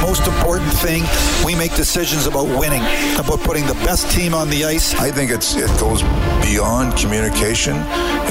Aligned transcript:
The 0.00 0.06
most 0.06 0.26
important 0.26 0.72
thing, 0.72 1.04
we 1.44 1.54
make 1.54 1.74
decisions 1.74 2.26
about 2.26 2.48
winning, 2.58 2.80
about 3.20 3.40
putting 3.40 3.66
the 3.66 3.74
best 3.84 4.10
team 4.10 4.32
on 4.32 4.48
the 4.48 4.64
ice. 4.64 4.94
I 4.94 5.10
think 5.10 5.30
it's 5.30 5.54
it 5.54 5.68
goes 5.78 6.02
beyond 6.40 6.96
communication. 6.96 7.76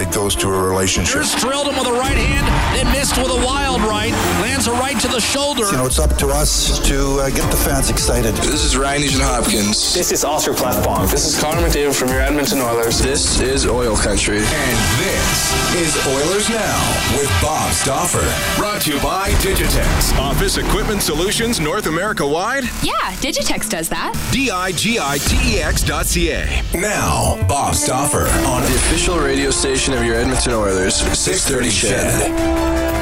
It 0.01 0.11
goes 0.11 0.35
to 0.37 0.47
a 0.49 0.61
relationship. 0.67 1.13
Here's 1.13 1.35
drilled 1.35 1.67
him 1.67 1.77
with 1.77 1.87
a 1.87 1.93
right 1.93 2.17
hand, 2.17 2.47
then 2.75 2.91
missed 2.91 3.17
with 3.17 3.29
a 3.29 3.45
wild 3.45 3.81
right. 3.81 4.11
Lands 4.41 4.65
a 4.65 4.71
right 4.71 4.99
to 4.99 5.07
the 5.07 5.21
shoulder. 5.21 5.65
You 5.69 5.77
know, 5.77 5.85
it's 5.85 5.99
up 5.99 6.17
to 6.17 6.27
us 6.29 6.79
to 6.87 7.19
uh, 7.19 7.29
get 7.29 7.49
the 7.51 7.57
fans 7.57 7.91
excited. 7.91 8.33
This 8.35 8.65
is 8.65 8.75
Ryan 8.75 9.01
Nugent 9.01 9.23
Hopkins. 9.23 9.93
This 9.93 10.11
is 10.11 10.23
Oscar 10.25 10.53
Klefbom. 10.53 11.09
This 11.11 11.27
is 11.27 11.39
Connor 11.39 11.61
McDavid 11.61 11.93
from 11.93 12.09
your 12.09 12.21
Edmonton 12.21 12.61
Oilers. 12.61 12.99
This 12.99 13.39
is 13.39 13.67
Oil 13.67 13.95
Country. 13.95 14.39
And 14.39 14.77
this 14.97 15.75
is 15.75 15.95
Oilers 16.07 16.49
Now 16.49 16.81
with 17.15 17.29
Bob 17.43 17.71
Stauffer. 17.73 18.25
Brought 18.57 18.81
to 18.81 18.93
you 18.93 18.99
by 19.01 19.29
Digitex. 19.45 20.17
Office 20.17 20.57
Equipment 20.57 21.03
Solutions 21.03 21.58
North 21.59 21.87
America 21.87 22.25
wide? 22.25 22.63
Yeah, 22.81 22.93
Digitex 23.15 23.69
does 23.69 23.89
that. 23.89 24.13
D-I-G-I-T-E-X 24.31 25.83
dot 25.83 26.05
C-A. 26.05 26.63
Now, 26.73 27.45
Bob 27.47 27.75
Stauffer 27.75 28.27
on 28.47 28.61
the 28.61 28.75
official 28.75 29.19
radio 29.19 29.49
station 29.49 29.93
of 29.93 30.03
your 30.05 30.15
Edmonton 30.15 30.53
Oilers, 30.53 30.95
630 30.95 31.69
CHED. 31.69 32.98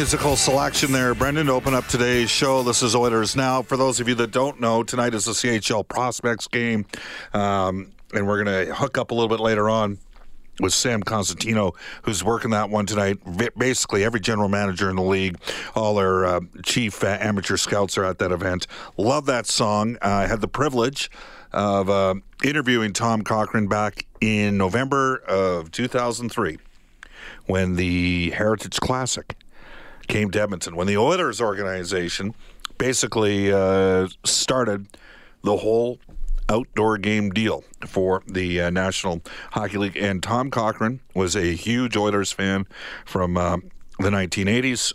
Musical 0.00 0.34
selection 0.34 0.92
there, 0.92 1.14
Brendan, 1.14 1.48
to 1.48 1.52
open 1.52 1.74
up 1.74 1.86
today's 1.86 2.30
show. 2.30 2.62
This 2.62 2.82
is 2.82 2.96
Oilers 2.96 3.36
Now. 3.36 3.60
For 3.60 3.76
those 3.76 4.00
of 4.00 4.08
you 4.08 4.14
that 4.14 4.30
don't 4.30 4.58
know, 4.58 4.82
tonight 4.82 5.12
is 5.12 5.26
the 5.26 5.32
CHL 5.32 5.86
Prospects 5.86 6.46
game, 6.48 6.86
um, 7.34 7.92
and 8.14 8.26
we're 8.26 8.42
going 8.42 8.66
to 8.66 8.74
hook 8.74 8.96
up 8.96 9.10
a 9.10 9.14
little 9.14 9.28
bit 9.28 9.40
later 9.40 9.68
on 9.68 9.98
with 10.58 10.72
Sam 10.72 11.02
Cosentino, 11.02 11.74
who's 12.04 12.24
working 12.24 12.50
that 12.52 12.70
one 12.70 12.86
tonight. 12.86 13.18
Basically, 13.58 14.02
every 14.02 14.20
general 14.20 14.48
manager 14.48 14.88
in 14.88 14.96
the 14.96 15.02
league, 15.02 15.36
all 15.74 15.96
their 15.96 16.24
uh, 16.24 16.40
chief 16.62 17.04
uh, 17.04 17.18
amateur 17.20 17.58
scouts 17.58 17.98
are 17.98 18.04
at 18.04 18.18
that 18.20 18.32
event. 18.32 18.66
Love 18.96 19.26
that 19.26 19.46
song. 19.46 19.96
Uh, 19.96 20.08
I 20.08 20.26
had 20.26 20.40
the 20.40 20.48
privilege 20.48 21.10
of 21.52 21.90
uh, 21.90 22.14
interviewing 22.42 22.94
Tom 22.94 23.20
Cochrane 23.20 23.68
back 23.68 24.06
in 24.22 24.56
November 24.56 25.16
of 25.28 25.70
2003 25.70 26.56
when 27.44 27.76
the 27.76 28.30
Heritage 28.30 28.80
Classic 28.80 29.36
came 30.08 30.30
to 30.32 30.42
Edmonton 30.42 30.76
when 30.76 30.86
the 30.86 30.96
Oilers 30.96 31.40
organization 31.40 32.34
basically 32.78 33.52
uh, 33.52 34.08
started 34.24 34.86
the 35.42 35.58
whole 35.58 35.98
outdoor 36.48 36.98
game 36.98 37.30
deal 37.30 37.62
for 37.86 38.22
the 38.26 38.60
uh, 38.60 38.70
National 38.70 39.22
Hockey 39.52 39.78
League. 39.78 39.96
And 39.96 40.22
Tom 40.22 40.50
Cochrane 40.50 41.00
was 41.14 41.36
a 41.36 41.54
huge 41.54 41.96
Oilers 41.96 42.32
fan 42.32 42.66
from 43.04 43.36
uh, 43.36 43.58
the 43.98 44.10
1980s. 44.10 44.92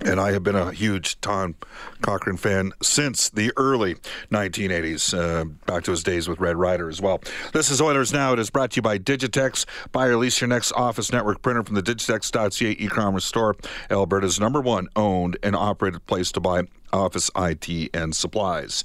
And 0.00 0.20
I 0.20 0.32
have 0.32 0.42
been 0.42 0.54
a 0.54 0.72
huge 0.72 1.20
Tom 1.20 1.56
Cochrane 2.02 2.36
fan 2.36 2.72
since 2.82 3.28
the 3.28 3.52
early 3.56 3.96
1980s, 4.30 5.12
uh, 5.12 5.44
back 5.66 5.84
to 5.84 5.90
his 5.90 6.02
days 6.02 6.28
with 6.28 6.38
Red 6.38 6.56
Rider 6.56 6.88
as 6.88 7.00
well. 7.00 7.20
This 7.52 7.70
is 7.70 7.80
Oilers 7.80 8.12
Now. 8.12 8.32
It 8.32 8.38
is 8.38 8.50
brought 8.50 8.72
to 8.72 8.76
you 8.76 8.82
by 8.82 8.98
Digitex. 8.98 9.66
Buy 9.92 10.06
or 10.06 10.16
lease 10.16 10.40
your 10.40 10.48
next 10.48 10.72
office 10.72 11.12
network 11.12 11.42
printer 11.42 11.64
from 11.64 11.74
the 11.74 11.82
Digitex.ca 11.82 12.76
e-commerce 12.78 13.24
store, 13.24 13.56
Alberta's 13.90 14.38
number 14.38 14.60
one 14.60 14.88
owned 14.94 15.36
and 15.42 15.56
operated 15.56 16.06
place 16.06 16.30
to 16.32 16.40
buy 16.40 16.62
office 16.92 17.30
IT 17.36 17.90
and 17.94 18.14
supplies. 18.14 18.84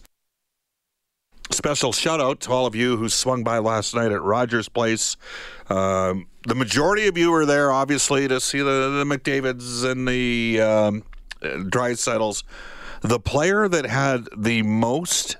Special 1.51 1.91
shout 1.91 2.19
out 2.19 2.39
to 2.41 2.51
all 2.51 2.65
of 2.65 2.75
you 2.75 2.97
who 2.97 3.09
swung 3.09 3.43
by 3.43 3.59
last 3.59 3.93
night 3.93 4.11
at 4.11 4.21
Rogers 4.21 4.69
Place. 4.69 5.17
Um, 5.69 6.27
the 6.47 6.55
majority 6.55 7.07
of 7.07 7.17
you 7.17 7.31
were 7.31 7.45
there, 7.45 7.71
obviously, 7.71 8.27
to 8.27 8.39
see 8.39 8.59
the, 8.59 8.63
the 8.63 9.05
McDavids 9.05 9.89
and 9.89 10.07
the 10.07 10.61
um, 10.61 11.03
Draisaitls. 11.41 12.43
The 13.01 13.19
player 13.19 13.67
that 13.67 13.85
had 13.85 14.27
the 14.35 14.63
most 14.63 15.37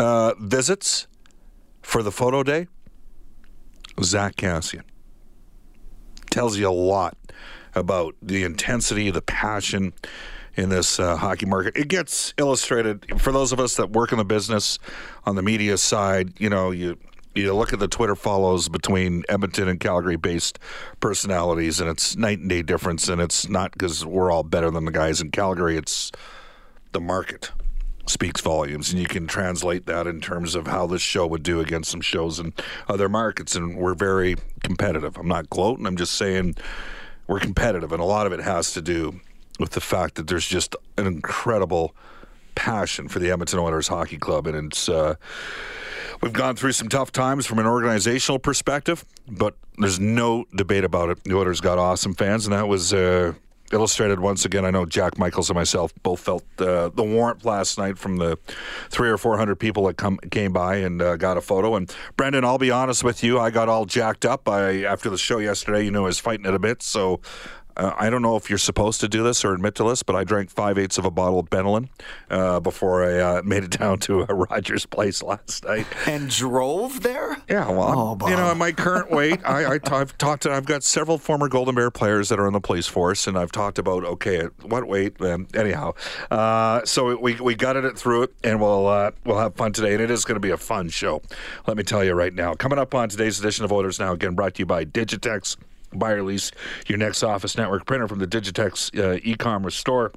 uh, 0.00 0.34
visits 0.40 1.06
for 1.82 2.02
the 2.02 2.10
photo 2.10 2.42
day, 2.42 2.68
Zach 4.02 4.36
Kassian. 4.36 4.82
Tells 6.30 6.56
you 6.56 6.68
a 6.68 6.70
lot 6.70 7.16
about 7.74 8.14
the 8.22 8.42
intensity, 8.42 9.10
the 9.10 9.22
passion 9.22 9.92
in 10.56 10.68
this 10.68 11.00
uh, 11.00 11.16
hockey 11.16 11.46
market. 11.46 11.76
It 11.76 11.88
gets 11.88 12.34
illustrated 12.38 13.20
for 13.20 13.32
those 13.32 13.52
of 13.52 13.60
us 13.60 13.76
that 13.76 13.90
work 13.90 14.12
in 14.12 14.18
the 14.18 14.24
business 14.24 14.78
on 15.24 15.36
the 15.36 15.42
media 15.42 15.78
side. 15.78 16.40
You 16.40 16.50
know, 16.50 16.70
you 16.70 16.98
you 17.34 17.54
look 17.54 17.72
at 17.72 17.78
the 17.78 17.88
Twitter 17.88 18.14
follows 18.14 18.68
between 18.68 19.24
Edmonton 19.28 19.68
and 19.68 19.80
Calgary 19.80 20.16
based 20.16 20.58
personalities, 21.00 21.80
and 21.80 21.88
it's 21.88 22.16
night 22.16 22.38
and 22.40 22.48
day 22.48 22.62
difference. 22.62 23.08
And 23.08 23.20
it's 23.20 23.48
not 23.48 23.72
because 23.72 24.04
we're 24.04 24.30
all 24.30 24.42
better 24.42 24.70
than 24.70 24.84
the 24.84 24.92
guys 24.92 25.20
in 25.20 25.30
Calgary, 25.30 25.76
it's 25.76 26.12
the 26.92 27.00
market 27.00 27.50
speaks 28.06 28.40
volumes 28.40 28.90
and 28.90 29.00
you 29.00 29.06
can 29.06 29.28
translate 29.28 29.86
that 29.86 30.08
in 30.08 30.20
terms 30.20 30.56
of 30.56 30.66
how 30.66 30.86
this 30.86 31.00
show 31.00 31.24
would 31.24 31.42
do 31.42 31.60
against 31.60 31.90
some 31.90 32.00
shows 32.00 32.40
in 32.40 32.52
other 32.88 33.08
markets 33.08 33.54
and 33.54 33.76
we're 33.76 33.94
very 33.94 34.34
competitive 34.64 35.16
i'm 35.16 35.28
not 35.28 35.48
gloating 35.48 35.86
i'm 35.86 35.96
just 35.96 36.14
saying 36.14 36.52
we're 37.28 37.38
competitive 37.38 37.92
and 37.92 38.02
a 38.02 38.04
lot 38.04 38.26
of 38.26 38.32
it 38.32 38.40
has 38.40 38.72
to 38.72 38.82
do 38.82 39.20
with 39.62 39.70
the 39.70 39.80
fact 39.80 40.16
that 40.16 40.26
there's 40.26 40.46
just 40.46 40.74
an 40.98 41.06
incredible 41.06 41.94
passion 42.56 43.06
for 43.08 43.20
the 43.20 43.30
edmonton 43.30 43.60
oilers 43.60 43.86
hockey 43.86 44.18
club 44.18 44.46
and 44.46 44.72
it's 44.72 44.88
uh, 44.88 45.14
we've 46.20 46.32
gone 46.32 46.56
through 46.56 46.72
some 46.72 46.88
tough 46.88 47.12
times 47.12 47.46
from 47.46 47.60
an 47.60 47.66
organizational 47.66 48.40
perspective 48.40 49.04
but 49.28 49.54
there's 49.78 50.00
no 50.00 50.44
debate 50.56 50.82
about 50.84 51.08
it 51.08 51.22
the 51.22 51.34
oilers 51.34 51.60
got 51.60 51.78
awesome 51.78 52.12
fans 52.12 52.44
and 52.44 52.52
that 52.52 52.66
was 52.66 52.92
uh, 52.92 53.32
illustrated 53.72 54.20
once 54.20 54.44
again. 54.44 54.64
I 54.64 54.70
know 54.70 54.84
Jack 54.84 55.18
Michaels 55.18 55.50
and 55.50 55.56
myself 55.56 55.92
both 56.02 56.20
felt 56.20 56.44
uh, 56.58 56.90
the 56.90 57.02
warmth 57.02 57.44
last 57.44 57.78
night 57.78 57.98
from 57.98 58.16
the 58.18 58.38
three 58.90 59.08
or 59.08 59.16
four 59.16 59.36
hundred 59.36 59.56
people 59.56 59.86
that 59.86 59.96
come 59.96 60.18
came 60.30 60.52
by 60.52 60.76
and 60.76 61.00
uh, 61.00 61.16
got 61.16 61.36
a 61.36 61.40
photo. 61.40 61.74
And 61.74 61.92
Brendan, 62.16 62.44
I'll 62.44 62.58
be 62.58 62.70
honest 62.70 63.02
with 63.02 63.24
you, 63.24 63.40
I 63.40 63.50
got 63.50 63.68
all 63.68 63.86
jacked 63.86 64.24
up. 64.24 64.48
I 64.48 64.84
after 64.84 65.10
the 65.10 65.18
show 65.18 65.38
yesterday, 65.38 65.84
you 65.84 65.90
know, 65.90 66.02
I 66.02 66.06
was 66.06 66.18
fighting 66.18 66.46
it 66.46 66.54
a 66.54 66.58
bit, 66.58 66.82
so 66.82 67.20
uh, 67.76 67.92
I 67.96 68.10
don't 68.10 68.22
know 68.22 68.36
if 68.36 68.48
you're 68.48 68.58
supposed 68.58 69.00
to 69.00 69.08
do 69.08 69.22
this 69.22 69.44
or 69.44 69.54
admit 69.54 69.74
to 69.76 69.84
this, 69.84 70.02
but 70.02 70.16
I 70.16 70.24
drank 70.24 70.50
five 70.50 70.78
eighths 70.78 70.98
of 70.98 71.04
a 71.04 71.10
bottle 71.10 71.38
of 71.38 71.50
Benylin 71.50 71.88
uh, 72.30 72.60
before 72.60 73.04
I 73.04 73.18
uh, 73.18 73.42
made 73.44 73.64
it 73.64 73.70
down 73.70 73.98
to 74.00 74.26
a 74.28 74.34
Rogers 74.34 74.86
place 74.86 75.22
last 75.22 75.64
night. 75.64 75.86
And 76.06 76.28
drove 76.30 77.02
there? 77.02 77.36
Yeah, 77.48 77.70
well, 77.70 78.18
oh, 78.20 78.28
you 78.28 78.36
know, 78.36 78.50
at 78.50 78.56
my 78.56 78.72
current 78.72 79.10
weight, 79.10 79.40
I, 79.44 79.78
I've 79.90 80.16
talked 80.18 80.42
to, 80.44 80.52
I've 80.52 80.66
got 80.66 80.82
several 80.82 81.18
former 81.18 81.48
Golden 81.48 81.74
Bear 81.74 81.90
players 81.90 82.28
that 82.28 82.38
are 82.38 82.46
in 82.46 82.52
the 82.52 82.60
police 82.60 82.86
force, 82.86 83.26
and 83.26 83.38
I've 83.38 83.52
talked 83.52 83.78
about 83.78 84.04
okay, 84.04 84.38
at 84.38 84.64
what 84.64 84.86
weight? 84.86 85.20
Um, 85.20 85.46
anyhow, 85.54 85.94
uh, 86.30 86.84
so 86.84 87.16
we 87.16 87.34
we 87.40 87.54
gutted 87.54 87.84
it 87.84 87.98
through 87.98 88.24
it, 88.24 88.34
and 88.44 88.60
we'll 88.60 88.86
uh, 88.86 89.12
we'll 89.24 89.38
have 89.38 89.54
fun 89.54 89.72
today, 89.72 89.92
and 89.92 90.02
it 90.02 90.10
is 90.10 90.24
going 90.24 90.36
to 90.36 90.40
be 90.40 90.50
a 90.50 90.56
fun 90.56 90.88
show. 90.88 91.22
Let 91.66 91.76
me 91.76 91.82
tell 91.82 92.04
you 92.04 92.14
right 92.14 92.34
now. 92.34 92.54
Coming 92.54 92.78
up 92.78 92.94
on 92.94 93.08
today's 93.08 93.38
edition 93.38 93.64
of 93.64 93.72
Oilers 93.72 93.98
Now, 93.98 94.12
again 94.12 94.34
brought 94.34 94.54
to 94.54 94.60
you 94.60 94.66
by 94.66 94.84
Digitex 94.84 95.56
buy 95.98 96.12
or 96.12 96.22
lease 96.22 96.50
your 96.86 96.98
next 96.98 97.22
office 97.22 97.56
network 97.56 97.86
printer 97.86 98.08
from 98.08 98.18
the 98.18 98.26
Digitex 98.26 98.98
uh, 98.98 99.20
e-commerce 99.22 99.76
store. 99.76 100.12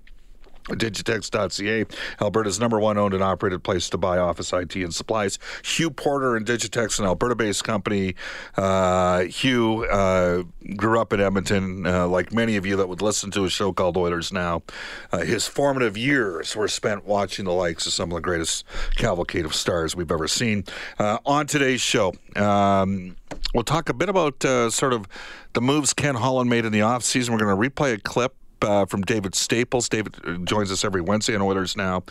Digitex.ca, 0.69 1.85
Alberta's 2.19 2.59
number 2.59 2.79
one 2.79 2.97
owned 2.97 3.13
and 3.13 3.23
operated 3.23 3.63
place 3.63 3.89
to 3.89 3.97
buy 3.97 4.17
office 4.17 4.51
IT 4.51 4.75
and 4.75 4.93
supplies. 4.93 5.37
Hugh 5.63 5.91
Porter 5.91 6.35
and 6.35 6.45
Digitex, 6.45 6.99
an 6.99 7.05
Alberta 7.05 7.35
based 7.35 7.63
company. 7.63 8.15
Uh, 8.57 9.25
Hugh 9.25 9.85
uh, 9.85 10.43
grew 10.75 10.99
up 10.99 11.13
in 11.13 11.21
Edmonton, 11.21 11.85
uh, 11.85 12.07
like 12.07 12.33
many 12.33 12.55
of 12.55 12.65
you 12.65 12.75
that 12.77 12.89
would 12.89 13.01
listen 13.01 13.29
to 13.31 13.45
a 13.45 13.49
show 13.49 13.71
called 13.71 13.95
Oilers 13.95 14.33
Now. 14.33 14.63
Uh, 15.11 15.19
his 15.19 15.47
formative 15.47 15.97
years 15.97 16.55
were 16.55 16.67
spent 16.67 17.05
watching 17.05 17.45
the 17.45 17.53
likes 17.53 17.85
of 17.85 17.93
some 17.93 18.11
of 18.11 18.15
the 18.15 18.21
greatest 18.21 18.65
cavalcade 18.95 19.45
of 19.45 19.53
stars 19.53 19.95
we've 19.95 20.11
ever 20.11 20.27
seen. 20.27 20.63
Uh, 20.97 21.19
on 21.25 21.45
today's 21.45 21.81
show, 21.81 22.13
um, 22.35 23.15
we'll 23.53 23.63
talk 23.63 23.89
a 23.89 23.93
bit 23.93 24.09
about 24.09 24.43
uh, 24.43 24.69
sort 24.71 24.93
of 24.93 25.07
the 25.53 25.61
moves 25.61 25.93
Ken 25.93 26.15
Holland 26.15 26.49
made 26.49 26.65
in 26.65 26.71
the 26.71 26.79
offseason. 26.79 27.29
We're 27.29 27.37
going 27.37 27.55
to 27.55 27.69
replay 27.69 27.93
a 27.93 27.99
clip 27.99 28.35
uh, 28.61 28.85
from 28.85 29.01
David 29.01 29.35
Staples. 29.35 29.89
David 29.89 30.15
uh, 30.25 30.37
joins 30.43 30.71
us 30.71 30.83
every 30.83 31.01
Wednesday 31.01 31.35
on 31.35 31.41
Oilers 31.41 31.75
Now, 31.75 32.03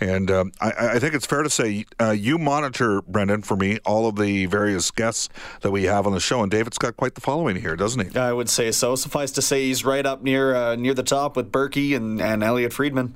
and 0.00 0.30
um, 0.30 0.52
I, 0.60 0.72
I, 0.94 0.98
think 0.98 1.14
it's 1.14 1.26
fair 1.26 1.42
to 1.42 1.50
say 1.50 1.84
uh, 2.00 2.10
you 2.10 2.38
monitor 2.38 3.02
Brendan 3.02 3.42
for 3.42 3.56
me 3.56 3.78
all 3.84 4.06
of 4.06 4.16
the 4.16 4.46
various 4.46 4.90
guests 4.90 5.28
that 5.60 5.70
we 5.70 5.84
have 5.84 6.06
on 6.06 6.12
the 6.12 6.20
show, 6.20 6.42
and 6.42 6.50
David's 6.50 6.78
got 6.78 6.96
quite 6.96 7.14
the 7.14 7.20
following 7.20 7.56
here, 7.56 7.76
doesn't 7.76 8.12
he? 8.12 8.18
I 8.18 8.32
would 8.32 8.48
say 8.48 8.72
so. 8.72 8.96
Suffice 8.96 9.32
to 9.32 9.42
say, 9.42 9.66
he's 9.66 9.84
right 9.84 10.04
up 10.04 10.22
near 10.22 10.54
uh, 10.54 10.76
near 10.76 10.94
the 10.94 11.02
top 11.02 11.36
with 11.36 11.52
Burkie 11.52 11.94
and 11.94 12.20
and 12.20 12.42
Elliotte 12.42 12.72
Friedman. 12.72 13.14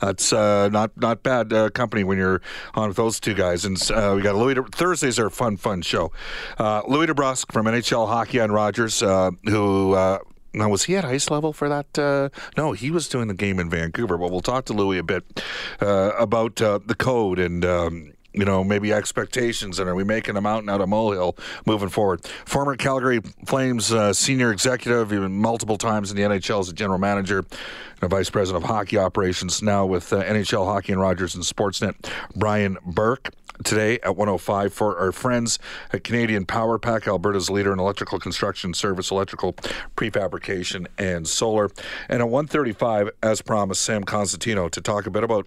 That's 0.00 0.32
uh, 0.32 0.68
not 0.68 0.96
not 0.96 1.22
bad 1.22 1.52
uh, 1.52 1.70
company 1.70 2.04
when 2.04 2.18
you're 2.18 2.40
on 2.74 2.88
with 2.88 2.96
those 2.96 3.20
two 3.20 3.34
guys. 3.34 3.64
And 3.64 3.80
uh, 3.90 4.14
we 4.16 4.22
got 4.22 4.36
Louis. 4.36 4.54
De- 4.54 4.62
Thursdays 4.62 5.18
are 5.18 5.26
a 5.26 5.30
fun, 5.30 5.56
fun 5.56 5.82
show. 5.82 6.12
Uh, 6.58 6.82
Louis 6.86 7.06
DeBrusk 7.06 7.52
from 7.52 7.66
NHL 7.66 8.08
Hockey 8.08 8.40
on 8.40 8.50
Rogers, 8.50 9.02
uh, 9.02 9.30
who 9.44 9.94
uh, 9.94 10.18
now, 10.52 10.68
was 10.68 10.84
he 10.84 10.96
at 10.96 11.04
ice 11.04 11.30
level 11.30 11.52
for 11.52 11.68
that? 11.68 11.98
Uh, 11.98 12.28
no, 12.56 12.72
he 12.72 12.90
was 12.90 13.08
doing 13.08 13.28
the 13.28 13.34
game 13.34 13.58
in 13.58 13.70
Vancouver. 13.70 14.18
But 14.18 14.30
we'll 14.30 14.40
talk 14.40 14.64
to 14.66 14.72
Louis 14.72 14.98
a 14.98 15.02
bit 15.02 15.42
uh, 15.80 16.12
about 16.18 16.60
uh, 16.60 16.80
the 16.84 16.94
code 16.94 17.38
and. 17.38 17.64
Um, 17.64 18.12
you 18.32 18.44
know, 18.44 18.62
maybe 18.62 18.92
expectations, 18.92 19.80
and 19.80 19.88
are 19.88 19.94
we 19.96 20.04
making 20.04 20.36
a 20.36 20.40
mountain 20.40 20.68
out 20.70 20.80
of 20.80 20.88
molehill 20.88 21.36
moving 21.66 21.88
forward? 21.88 22.24
Former 22.44 22.76
Calgary 22.76 23.20
Flames 23.44 23.92
uh, 23.92 24.12
senior 24.12 24.52
executive, 24.52 25.10
multiple 25.10 25.76
times 25.76 26.12
in 26.12 26.16
the 26.16 26.22
NHL 26.22 26.60
as 26.60 26.68
a 26.68 26.72
general 26.72 27.00
manager 27.00 27.38
and 27.38 28.02
a 28.02 28.06
vice 28.06 28.30
president 28.30 28.62
of 28.62 28.70
hockey 28.70 28.98
operations, 28.98 29.62
now 29.62 29.84
with 29.84 30.12
uh, 30.12 30.22
NHL 30.22 30.64
Hockey 30.64 30.92
and 30.92 31.00
Rogers 31.00 31.34
and 31.34 31.42
Sportsnet, 31.42 32.08
Brian 32.36 32.78
Burke 32.86 33.30
today 33.64 33.98
at 34.02 34.16
105 34.16 34.72
for 34.72 34.98
our 34.98 35.12
friends 35.12 35.58
at 35.92 36.04
Canadian 36.04 36.46
Power 36.46 36.78
Pack, 36.78 37.06
Alberta's 37.06 37.50
leader 37.50 37.72
in 37.72 37.78
electrical 37.78 38.18
construction 38.18 38.74
service, 38.74 39.10
electrical 39.10 39.54
prefabrication, 39.96 40.86
and 40.98 41.26
solar. 41.26 41.70
And 42.08 42.20
at 42.20 42.28
135, 42.28 43.10
as 43.22 43.42
promised, 43.42 43.82
Sam 43.82 44.04
Cosentino 44.04 44.70
to 44.70 44.80
talk 44.80 45.06
a 45.06 45.10
bit 45.10 45.24
about 45.24 45.46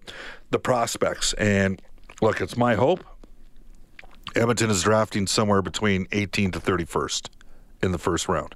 the 0.51 0.59
prospects. 0.59 1.33
And 1.33 1.81
look, 2.21 2.41
it's 2.41 2.57
my 2.57 2.75
hope 2.75 3.03
Edmonton 4.35 4.69
is 4.69 4.81
drafting 4.81 5.27
somewhere 5.27 5.61
between 5.61 6.07
18 6.11 6.51
to 6.51 6.59
31st 6.59 7.29
in 7.81 7.91
the 7.91 7.97
first 7.97 8.27
round. 8.27 8.55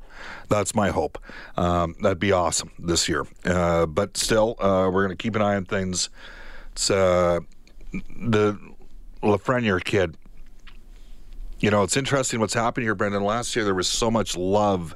That's 0.49 0.73
my 0.73 0.89
hope. 0.89 1.19
Um, 1.55 1.95
that'd 2.01 2.19
be 2.19 2.31
awesome 2.31 2.71
this 2.79 3.07
year. 3.07 3.25
Uh, 3.45 3.85
but 3.85 4.17
still, 4.17 4.55
uh, 4.59 4.89
we're 4.91 5.05
going 5.05 5.15
to 5.15 5.21
keep 5.21 5.35
an 5.35 5.41
eye 5.41 5.55
on 5.55 5.65
things. 5.65 6.09
It's 6.71 6.89
uh, 6.89 7.41
the 7.91 8.57
Lafreniere 9.21 9.83
kid. 9.83 10.17
You 11.59 11.71
know, 11.71 11.83
it's 11.83 11.97
interesting 11.97 12.39
what's 12.39 12.53
happened 12.53 12.83
here, 12.83 12.93
Brendan. 12.93 13.23
Last 13.23 13.55
year 13.55 13.65
there 13.65 13.73
was 13.73 13.87
so 13.87 14.11
much 14.11 14.37
love 14.37 14.95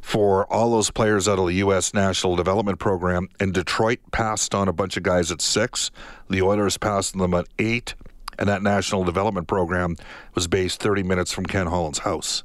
for 0.00 0.50
all 0.52 0.70
those 0.70 0.90
players 0.90 1.28
out 1.28 1.38
of 1.38 1.46
the 1.46 1.54
U.S. 1.54 1.92
National 1.92 2.36
Development 2.36 2.78
Program, 2.78 3.28
and 3.38 3.52
Detroit 3.52 3.98
passed 4.12 4.54
on 4.54 4.68
a 4.68 4.72
bunch 4.72 4.96
of 4.96 5.02
guys 5.02 5.30
at 5.30 5.40
six. 5.40 5.90
The 6.28 6.42
Oilers 6.42 6.78
passed 6.78 7.18
them 7.18 7.34
at 7.34 7.46
eight, 7.58 7.94
and 8.38 8.48
that 8.48 8.62
National 8.62 9.04
Development 9.04 9.46
Program 9.46 9.96
was 10.34 10.46
based 10.46 10.80
30 10.80 11.02
minutes 11.02 11.32
from 11.32 11.44
Ken 11.46 11.66
Holland's 11.66 12.00
house. 12.00 12.44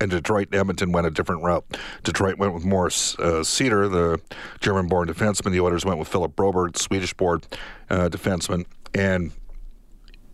And 0.00 0.10
Detroit 0.12 0.48
and 0.52 0.60
Edmonton 0.60 0.92
went 0.92 1.08
a 1.08 1.10
different 1.10 1.42
route. 1.42 1.64
Detroit 2.04 2.38
went 2.38 2.54
with 2.54 2.64
Moritz 2.64 3.18
uh, 3.18 3.42
Seider, 3.42 3.90
the 3.90 4.20
German-born 4.60 5.08
defenseman. 5.08 5.50
The 5.50 5.60
Oilers 5.60 5.84
went 5.84 5.98
with 5.98 6.06
Philip 6.06 6.36
Broberg, 6.36 6.78
Swedish-born 6.78 7.42
uh, 7.90 8.08
defenseman, 8.08 8.64
and 8.94 9.32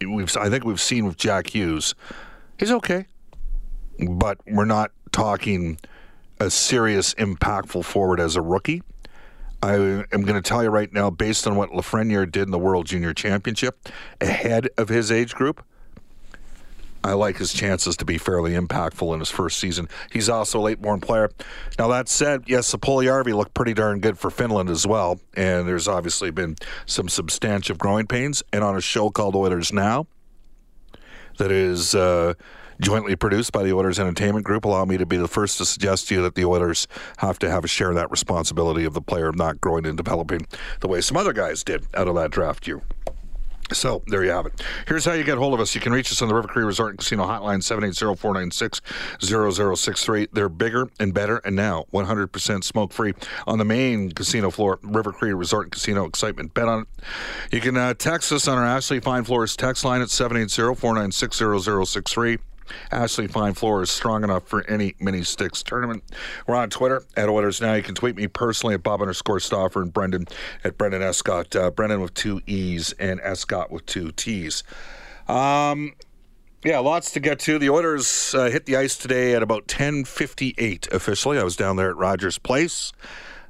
we've 0.07 0.35
I 0.37 0.49
think 0.51 0.65
we've 0.65 0.81
seen 0.81 1.07
with 1.07 1.17
Jack 1.17 1.55
Hughes, 1.55 1.95
he's 2.59 2.71
okay, 2.71 3.07
but 3.99 4.39
we're 4.47 4.65
not 4.65 4.91
talking 5.13 5.79
a 6.41 6.51
serious, 6.51 7.15
impactful 7.15 7.85
forward 7.85 8.21
as 8.21 8.37
a 8.37 8.43
rookie. 8.43 8.83
I 9.63 9.75
am 9.77 10.23
going 10.23 10.35
to 10.35 10.43
tell 10.43 10.63
you 10.63 10.69
right 10.69 10.93
now, 10.93 11.09
based 11.09 11.47
on 11.47 11.57
what 11.57 11.71
Lafreniere 11.71 12.31
did 12.31 12.43
in 12.43 12.51
the 12.51 12.59
World 12.59 12.87
Junior 12.87 13.15
Championship, 13.15 13.89
ahead 14.21 14.69
of 14.77 14.91
his 14.91 15.11
age 15.11 15.35
group, 15.35 15.65
I 17.05 17.13
like 17.13 17.37
his 17.37 17.53
chances 17.53 17.99
to 17.99 18.07
be 18.07 18.17
fairly 18.17 18.53
impactful 18.53 19.13
in 19.13 19.21
his 19.21 19.31
first 19.31 19.59
season. 19.59 19.91
He's 20.11 20.31
also 20.31 20.59
a 20.59 20.63
late 20.63 20.81
born 20.81 21.01
player. 21.01 21.31
Now, 21.79 21.89
that 21.89 22.09
said, 22.09 22.45
yes, 22.47 22.75
Puljujarvi 22.75 23.35
looked 23.35 23.53
pretty 23.53 23.75
darn 23.75 24.01
good 24.01 24.19
for 24.19 24.31
Finland 24.31 24.71
as 24.71 24.87
well. 24.87 25.21
And 25.37 25.69
there's 25.69 25.87
obviously 25.87 26.31
been 26.31 26.57
some 26.87 27.11
substantive 27.11 27.77
growing 27.77 28.07
pains. 28.07 28.43
And 28.55 28.65
on 28.65 28.75
a 28.75 28.81
show 28.81 29.11
called 29.11 29.37
Oilers 29.37 29.71
Now, 29.71 30.07
that 31.37 31.53
is 31.53 31.95
uh, 31.95 32.33
jointly 32.81 33.17
produced 33.17 33.53
by 33.53 33.63
the 33.65 33.75
Oilers 33.75 33.99
Entertainment 33.99 34.47
Group, 34.47 34.65
allow 34.65 34.87
me 34.87 34.97
to 34.97 35.05
be 35.05 35.19
the 35.19 35.29
first 35.29 35.59
to 35.59 35.67
suggest 35.67 36.09
to 36.09 36.15
you 36.15 36.23
that 36.23 36.37
the 36.37 36.47
Oilers 36.47 36.89
have 37.19 37.39
to 37.41 37.51
have 37.51 37.65
a 37.65 37.69
share 37.69 37.91
of 37.91 37.97
that 37.97 38.11
responsibility 38.11 38.87
of 38.87 38.95
the 38.95 39.03
player 39.03 39.31
not 39.33 39.61
growing 39.61 39.85
and 39.85 39.99
developing 39.99 40.47
the 40.81 40.89
way 40.89 41.03
some 41.03 41.19
other 41.19 41.35
guys 41.35 41.63
did 41.63 41.85
out 41.95 42.09
of 42.09 42.15
that 42.15 42.31
draft 42.31 42.67
year. 42.67 42.81
So 43.73 44.03
there 44.07 44.23
you 44.23 44.31
have 44.31 44.47
it. 44.47 44.63
Here's 44.87 45.05
how 45.05 45.15
you 45.15 45.25
get 45.25 45.39
hold 45.39 45.55
of 45.55 45.61
us. 45.61 45.75
You 45.75 45.81
can 45.81 45.93
reach 45.93 46.13
us 46.13 46.21
on 46.21 46.29
the 46.29 46.35
River 46.35 46.49
Cree 46.49 46.65
Resort 46.65 46.91
and 46.91 46.99
Casino 46.99 47.25
Hotline 47.25 47.61
780-496-0063. 47.61 50.29
They're 50.33 50.49
bigger 50.49 50.91
and 51.01 51.15
better 51.15 51.39
and 51.39 51.57
now 51.57 51.87
100% 51.93 52.65
smoke 52.65 52.93
free 52.93 53.15
on 53.47 53.59
the 53.59 53.65
main 53.65 54.13
casino 54.13 54.51
floor. 54.51 54.79
River 54.83 55.13
Cree 55.13 55.33
Resort 55.33 55.67
and 55.67 55.73
Casino 55.73 56.05
Excitement. 56.05 56.53
Bet 56.53 56.69
on 56.69 56.83
it. 56.83 56.89
You 57.53 57.61
can 57.61 57.77
uh, 57.77 57.95
text 57.95 58.33
us 58.33 58.49
on 58.49 58.59
our 58.59 58.65
Ashley 58.65 58.99
Fine 59.01 59.25
Floors 59.25 59.57
text 59.57 59.85
line 59.85 60.03
at 60.03 60.09
780-496-0063. 60.09 62.39
Ashley 62.91 63.27
Fine 63.27 63.55
Floor 63.55 63.83
is 63.83 63.91
strong 63.91 64.25
enough 64.25 64.47
for 64.47 64.65
any 64.69 64.95
mini 65.01 65.23
sticks 65.23 65.63
tournament. 65.63 66.03
We're 66.47 66.57
on 66.57 66.71
Twitter 66.71 67.05
at 67.17 67.29
Oilers 67.29 67.61
Now. 67.61 67.75
You 67.75 67.83
can 67.83 67.95
tweet 67.95 68.17
me 68.17 68.27
personally 68.27 68.75
at 68.75 68.83
Bob 68.83 69.01
underscore 69.01 69.41
Stauffer 69.41 69.83
and 69.83 69.93
Brendan 69.93 70.27
at 70.63 70.79
Brendan 70.79 71.03
Escott. 71.03 71.55
Uh, 71.55 71.71
Brendan 71.71 72.01
with 72.01 72.15
two 72.15 72.41
E's 72.47 72.93
and 72.99 73.21
Escott 73.23 73.71
with 73.71 73.87
two 73.87 74.13
T's. 74.13 74.63
Um, 75.29 75.95
Yeah, 76.65 76.79
lots 76.79 77.11
to 77.11 77.21
get 77.21 77.41
to. 77.41 77.59
The 77.59 77.69
Oilers 77.69 78.35
uh, 78.35 78.49
hit 78.49 78.65
the 78.65 78.77
ice 78.77 78.97
today 78.97 79.35
at 79.35 79.43
about 79.43 79.67
10:58 79.69 80.91
officially. 80.93 81.39
I 81.39 81.45
was 81.45 81.57
down 81.57 81.77
there 81.77 81.91
at 81.91 81.97
Rogers 81.97 82.39
Place. 82.39 82.93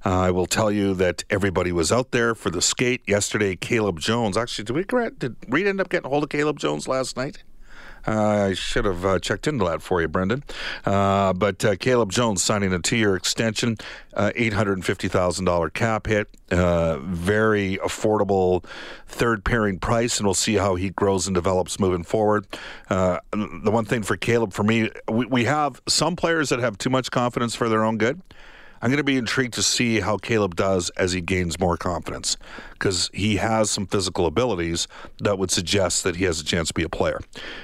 Uh, 0.04 0.10
I 0.10 0.30
will 0.32 0.46
tell 0.46 0.70
you 0.70 0.94
that 0.94 1.24
everybody 1.30 1.72
was 1.72 1.90
out 1.90 2.10
there 2.10 2.34
for 2.34 2.50
the 2.50 2.60
skate 2.60 3.02
yesterday. 3.06 3.56
Caleb 3.56 4.00
Jones, 4.00 4.36
actually, 4.36 4.64
did 4.64 4.76
we 4.76 4.84
did 5.16 5.36
Reed 5.48 5.66
end 5.66 5.80
up 5.80 5.88
getting 5.88 6.10
hold 6.10 6.24
of 6.24 6.28
Caleb 6.28 6.58
Jones 6.58 6.86
last 6.88 7.16
night? 7.16 7.42
I 8.06 8.54
should 8.54 8.84
have 8.84 9.04
uh, 9.04 9.18
checked 9.18 9.46
into 9.46 9.64
that 9.64 9.82
for 9.82 10.00
you, 10.00 10.08
Brendan. 10.08 10.44
Uh, 10.84 11.32
but 11.32 11.64
uh, 11.64 11.76
Caleb 11.76 12.12
Jones 12.12 12.42
signing 12.42 12.72
a 12.72 12.78
two-year 12.78 13.16
extension, 13.16 13.76
uh, 14.14 14.30
$850,000 14.36 15.72
cap 15.72 16.06
hit, 16.06 16.28
very 16.50 17.78
affordable 17.78 18.64
third 19.06 19.44
pairing 19.44 19.78
price, 19.78 20.18
and 20.18 20.26
we'll 20.26 20.34
see 20.34 20.54
how 20.54 20.74
he 20.74 20.90
grows 20.90 21.26
and 21.26 21.34
develops 21.34 21.80
moving 21.80 22.04
forward. 22.04 22.46
the 22.88 23.20
one 23.64 23.84
thing 23.84 24.02
for 24.02 24.16
Caleb, 24.16 24.52
for 24.52 24.62
me, 24.62 24.90
we, 25.08 25.26
we 25.26 25.44
have 25.44 25.80
some 25.88 26.16
players 26.16 26.50
that 26.50 26.58
have 26.58 26.78
too 26.78 26.90
much 26.90 27.10
confidence 27.10 27.54
for 27.54 27.68
their 27.68 27.84
own 27.84 27.98
good. 27.98 28.20
I'm 28.82 28.90
going 28.90 28.98
to 28.98 29.04
be 29.04 29.16
intrigued 29.16 29.54
to 29.54 29.62
see 29.62 30.00
how 30.00 30.18
Caleb 30.18 30.56
does 30.56 30.90
as 30.90 31.12
he 31.12 31.20
gains 31.20 31.58
more 31.58 31.76
confidence 31.76 32.36
because 32.72 33.10
he 33.14 33.36
has 33.36 33.70
some 33.70 33.86
physical 33.86 34.26
abilities 34.26 34.88
that 35.20 35.38
would 35.38 35.50
suggest 35.50 36.04
that 36.04 36.16
he 36.16 36.24
has 36.24 36.40
a 36.40 36.44
chance 36.44 36.68
to 36.68 36.74
be 36.74 36.82
a 36.82 36.88
player. 36.88 37.20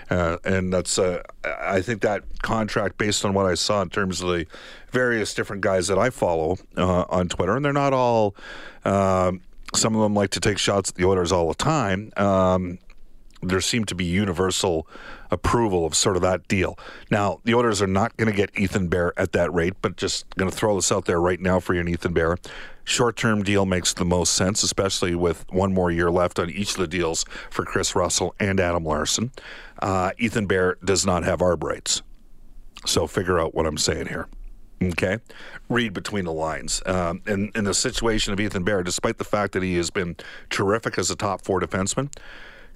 Uh, 0.09 0.38
and 0.45 0.73
that's, 0.73 0.99
uh, 0.99 1.23
I 1.45 1.83
think 1.83 2.00
that 2.02 2.25
contract, 2.43 2.97
based 2.97 3.25
on 3.25 3.35
what 3.35 3.47
I 3.47 3.55
saw 3.55 3.83
in 3.83 3.90
terms 3.90 4.23
of 4.23 4.29
the 4.29 4.47
various 4.90 5.35
different 5.35 5.62
guys 5.62 5.88
that 5.88 5.99
I 5.99 6.11
follow 6.11 6.57
uh, 6.76 7.05
on 7.09 7.29
Twitter, 7.29 7.55
and 7.55 7.64
they're 7.64 7.73
not 7.73 7.93
all, 7.93 8.35
um, 8.85 9.43
some 9.75 9.95
of 9.95 10.02
them 10.02 10.14
like 10.14 10.31
to 10.31 10.40
take 10.40 10.59
shots 10.59 10.90
at 10.90 10.97
the 10.97 11.05
Oilers 11.05 11.33
all 11.33 11.49
the 11.49 11.55
time. 11.55 12.12
Um, 12.17 12.79
there 13.42 13.61
seemed 13.61 13.88
to 13.88 13.94
be 13.94 14.04
universal 14.04 14.87
approval 15.30 15.87
of 15.87 15.94
sort 15.94 16.16
of 16.16 16.23
that 16.23 16.47
deal. 16.49 16.78
Now, 17.11 17.40
the 17.44 17.54
Oilers 17.54 17.80
are 17.80 17.87
not 17.87 18.16
going 18.16 18.30
to 18.30 18.37
get 18.37 18.50
Ethan 18.59 18.88
Bear 18.88 19.18
at 19.18 19.32
that 19.32 19.52
rate, 19.52 19.75
but 19.80 19.97
just 19.97 20.28
going 20.37 20.50
to 20.50 20.56
throw 20.56 20.76
this 20.76 20.92
out 20.92 21.06
there 21.06 21.20
right 21.20 21.40
now 21.40 21.61
for 21.61 21.75
you 21.75 21.80
and 21.80 21.88
Ethan 21.88 22.12
Bear. 22.12 22.37
Short 22.85 23.16
term 23.16 23.42
deal 23.42 23.66
makes 23.66 23.94
the 23.94 24.04
most 24.04 24.35
sense, 24.35 24.62
especially 24.62 25.14
with 25.14 25.44
one 25.50 25.73
more 25.73 25.90
year 25.90 26.11
left 26.11 26.38
on 26.38 26.50
each 26.50 26.73
of 26.73 26.78
the 26.78 26.88
deals 26.88 27.25
for 27.50 27.64
Kris 27.64 27.94
Russell 27.94 28.35
and 28.40 28.59
Adam 28.59 28.85
Larsson. 28.85 29.30
Uh, 29.80 30.11
Ethan 30.18 30.47
Bear 30.47 30.76
does 30.85 31.06
not 31.06 31.23
have 31.23 31.38
arb 31.38 31.62
rights. 31.62 32.02
So 32.87 33.06
figure 33.06 33.38
out 33.38 33.54
what 33.54 33.66
I'm 33.66 33.78
saying 33.78 34.09
here. 34.09 34.28
Okay, 34.82 35.18
read 35.68 35.92
between 35.92 36.25
the 36.25 36.32
lines. 36.32 36.82
Um, 36.87 37.20
in 37.26 37.52
in 37.54 37.64
the 37.64 37.75
situation 37.75 38.32
of 38.32 38.40
Ethan 38.40 38.64
Bear, 38.64 38.82
despite 38.82 39.18
the 39.18 39.25
fact 39.25 39.52
that 39.52 39.62
he 39.62 39.76
has 39.76 39.90
been 39.90 40.16
terrific 40.49 40.97
as 40.99 41.11
a 41.11 41.16
top 41.16 41.44
four 41.44 41.61
defenseman, 41.61 42.11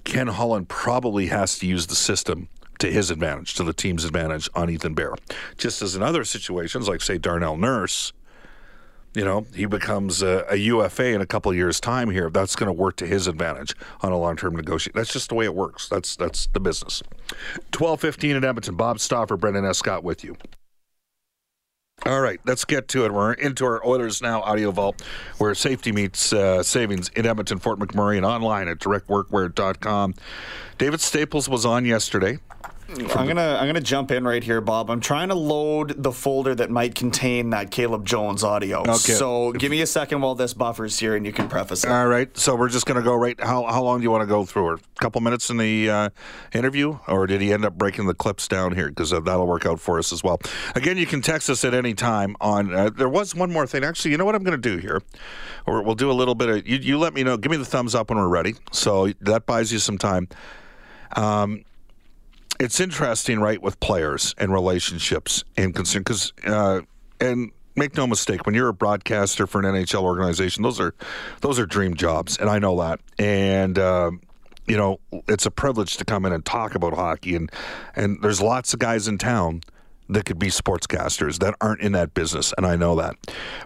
Ken 0.05 0.27
Holland 0.27 0.69
probably 0.69 1.27
has 1.27 1.59
to 1.59 1.67
use 1.67 1.87
the 1.87 1.95
system 1.95 2.47
to 2.79 2.91
his 2.91 3.11
advantage, 3.11 3.53
to 3.55 3.63
the 3.63 3.73
team's 3.73 4.05
advantage 4.05 4.49
on 4.55 4.69
Ethan 4.69 4.93
Bear. 4.93 5.13
Just 5.57 5.81
as 5.81 5.95
in 5.95 6.01
other 6.01 6.23
situations, 6.23 6.87
like 6.87 7.01
say 7.01 7.17
Darnell 7.17 7.57
Nurse, 7.57 8.13
you 9.13 9.23
know, 9.23 9.45
he 9.55 9.65
becomes 9.65 10.21
a, 10.21 10.45
a 10.49 10.55
UFA 10.57 11.13
in 11.13 11.21
a 11.21 11.25
couple 11.25 11.53
years' 11.53 11.79
time 11.79 12.09
here. 12.09 12.29
That's 12.29 12.55
going 12.55 12.67
to 12.67 12.73
work 12.73 12.97
to 12.97 13.07
his 13.07 13.27
advantage 13.27 13.73
on 14.01 14.11
a 14.11 14.17
long-term 14.17 14.55
negotiation. 14.55 14.91
That's 14.95 15.11
just 15.13 15.29
the 15.29 15.35
way 15.35 15.45
it 15.45 15.55
works. 15.55 15.87
That's 15.87 16.15
that's 16.17 16.47
the 16.47 16.59
business. 16.59 17.01
Twelve 17.71 18.01
fifteen 18.01 18.35
at 18.35 18.43
Edmonton. 18.43 18.75
Bob 18.75 18.99
Stauffer, 18.99 19.37
Brendan 19.37 19.65
Escott 19.65 20.03
with 20.03 20.23
you. 20.23 20.35
All 22.03 22.21
right, 22.21 22.39
let's 22.45 22.65
get 22.65 22.87
to 22.89 23.05
it. 23.05 23.11
We're 23.11 23.33
into 23.33 23.65
our 23.65 23.83
Oilers 23.83 24.21
Now 24.21 24.41
audio 24.41 24.69
vault, 24.69 25.01
where 25.39 25.55
safety 25.55 25.91
meets 25.91 26.31
uh, 26.33 26.61
savings 26.61 27.09
in 27.15 27.25
Edmonton, 27.25 27.57
Fort 27.57 27.79
McMurray, 27.79 28.17
and 28.17 28.25
online 28.25 28.67
at 28.67 28.77
directworkwear.com. 28.77 30.13
David 30.77 31.01
Staples 31.01 31.49
was 31.49 31.65
on 31.65 31.83
yesterday. 31.83 32.37
I'm 32.87 33.27
gonna 33.27 33.57
I'm 33.59 33.67
gonna 33.67 33.81
jump 33.81 34.11
in 34.11 34.25
right 34.25 34.43
here, 34.43 34.61
Bob. 34.61 34.91
I'm 34.91 34.99
trying 34.99 35.29
to 35.29 35.35
load 35.35 36.03
the 36.03 36.11
folder 36.11 36.53
that 36.55 36.69
might 36.69 36.93
contain 36.93 37.49
that 37.49 37.71
Caleb 37.71 38.05
Jones 38.05 38.43
audio. 38.43 38.81
Okay. 38.81 38.95
So 38.95 39.53
give 39.53 39.71
me 39.71 39.81
a 39.81 39.87
second 39.87 40.21
while 40.21 40.35
this 40.35 40.53
buffers 40.53 40.99
here, 40.99 41.15
and 41.15 41.25
you 41.25 41.33
can 41.33 41.47
preface 41.47 41.83
it. 41.83 41.89
All 41.89 42.07
right. 42.07 42.35
So 42.37 42.55
we're 42.55 42.69
just 42.69 42.85
gonna 42.85 43.01
go 43.01 43.15
right. 43.15 43.39
How 43.39 43.63
how 43.65 43.83
long 43.83 43.99
do 43.99 44.03
you 44.03 44.11
want 44.11 44.21
to 44.21 44.27
go 44.27 44.45
through 44.45 44.73
it? 44.73 44.81
A 44.97 44.99
couple 44.99 45.19
minutes 45.21 45.49
in 45.49 45.57
the 45.57 45.89
uh, 45.89 46.09
interview, 46.53 46.99
or 47.07 47.25
did 47.25 47.41
he 47.41 47.51
end 47.51 47.65
up 47.65 47.75
breaking 47.75 48.05
the 48.05 48.13
clips 48.13 48.47
down 48.47 48.75
here? 48.75 48.89
Because 48.89 49.11
uh, 49.11 49.19
that'll 49.19 49.47
work 49.47 49.65
out 49.65 49.79
for 49.79 49.97
us 49.97 50.13
as 50.13 50.23
well. 50.23 50.39
Again, 50.75 50.97
you 50.97 51.07
can 51.07 51.21
text 51.21 51.49
us 51.49 51.65
at 51.65 51.73
any 51.73 51.95
time. 51.95 52.35
On 52.39 52.73
uh, 52.73 52.89
there 52.91 53.09
was 53.09 53.33
one 53.33 53.51
more 53.51 53.65
thing. 53.65 53.83
Actually, 53.83 54.11
you 54.11 54.17
know 54.17 54.25
what 54.25 54.35
I'm 54.35 54.43
gonna 54.43 54.57
do 54.57 54.77
here, 54.77 55.01
or 55.65 55.81
we'll 55.81 55.95
do 55.95 56.11
a 56.11 56.13
little 56.13 56.35
bit 56.35 56.49
of. 56.49 56.67
You, 56.67 56.77
you 56.77 56.97
let 56.99 57.15
me 57.15 57.23
know. 57.23 57.35
Give 57.37 57.51
me 57.51 57.57
the 57.57 57.65
thumbs 57.65 57.95
up 57.95 58.09
when 58.11 58.19
we're 58.19 58.27
ready. 58.27 58.55
So 58.71 59.11
that 59.21 59.47
buys 59.47 59.71
you 59.71 59.79
some 59.79 59.97
time. 59.97 60.27
Um, 61.15 61.63
it's 62.59 62.79
interesting, 62.79 63.39
right, 63.39 63.61
with 63.61 63.79
players 63.79 64.33
and 64.37 64.51
relationships 64.51 65.43
and 65.57 65.75
concern 65.75 66.01
because 66.01 66.33
uh, 66.45 66.81
and 67.19 67.51
make 67.75 67.95
no 67.95 68.07
mistake, 68.07 68.45
when 68.45 68.55
you're 68.55 68.69
a 68.69 68.73
broadcaster 68.73 69.45
for 69.47 69.59
an 69.59 69.65
NHL 69.65 70.03
organization, 70.03 70.63
those 70.63 70.79
are 70.79 70.93
those 71.41 71.59
are 71.59 71.65
dream 71.65 71.95
jobs, 71.95 72.37
and 72.37 72.49
I 72.49 72.59
know 72.59 72.79
that. 72.79 72.99
And 73.19 73.77
uh, 73.77 74.11
you 74.67 74.77
know, 74.77 74.99
it's 75.27 75.45
a 75.45 75.51
privilege 75.51 75.97
to 75.97 76.05
come 76.05 76.25
in 76.25 76.33
and 76.33 76.45
talk 76.45 76.75
about 76.75 76.93
hockey, 76.93 77.35
and 77.35 77.51
and 77.95 78.21
there's 78.21 78.41
lots 78.41 78.73
of 78.73 78.79
guys 78.79 79.07
in 79.07 79.17
town 79.17 79.61
that 80.07 80.25
could 80.25 80.37
be 80.37 80.47
sportscasters 80.47 81.39
that 81.39 81.55
aren't 81.61 81.81
in 81.81 81.91
that 81.93 82.13
business, 82.13 82.53
and 82.57 82.65
I 82.65 82.75
know 82.75 82.95
that. 82.95 83.15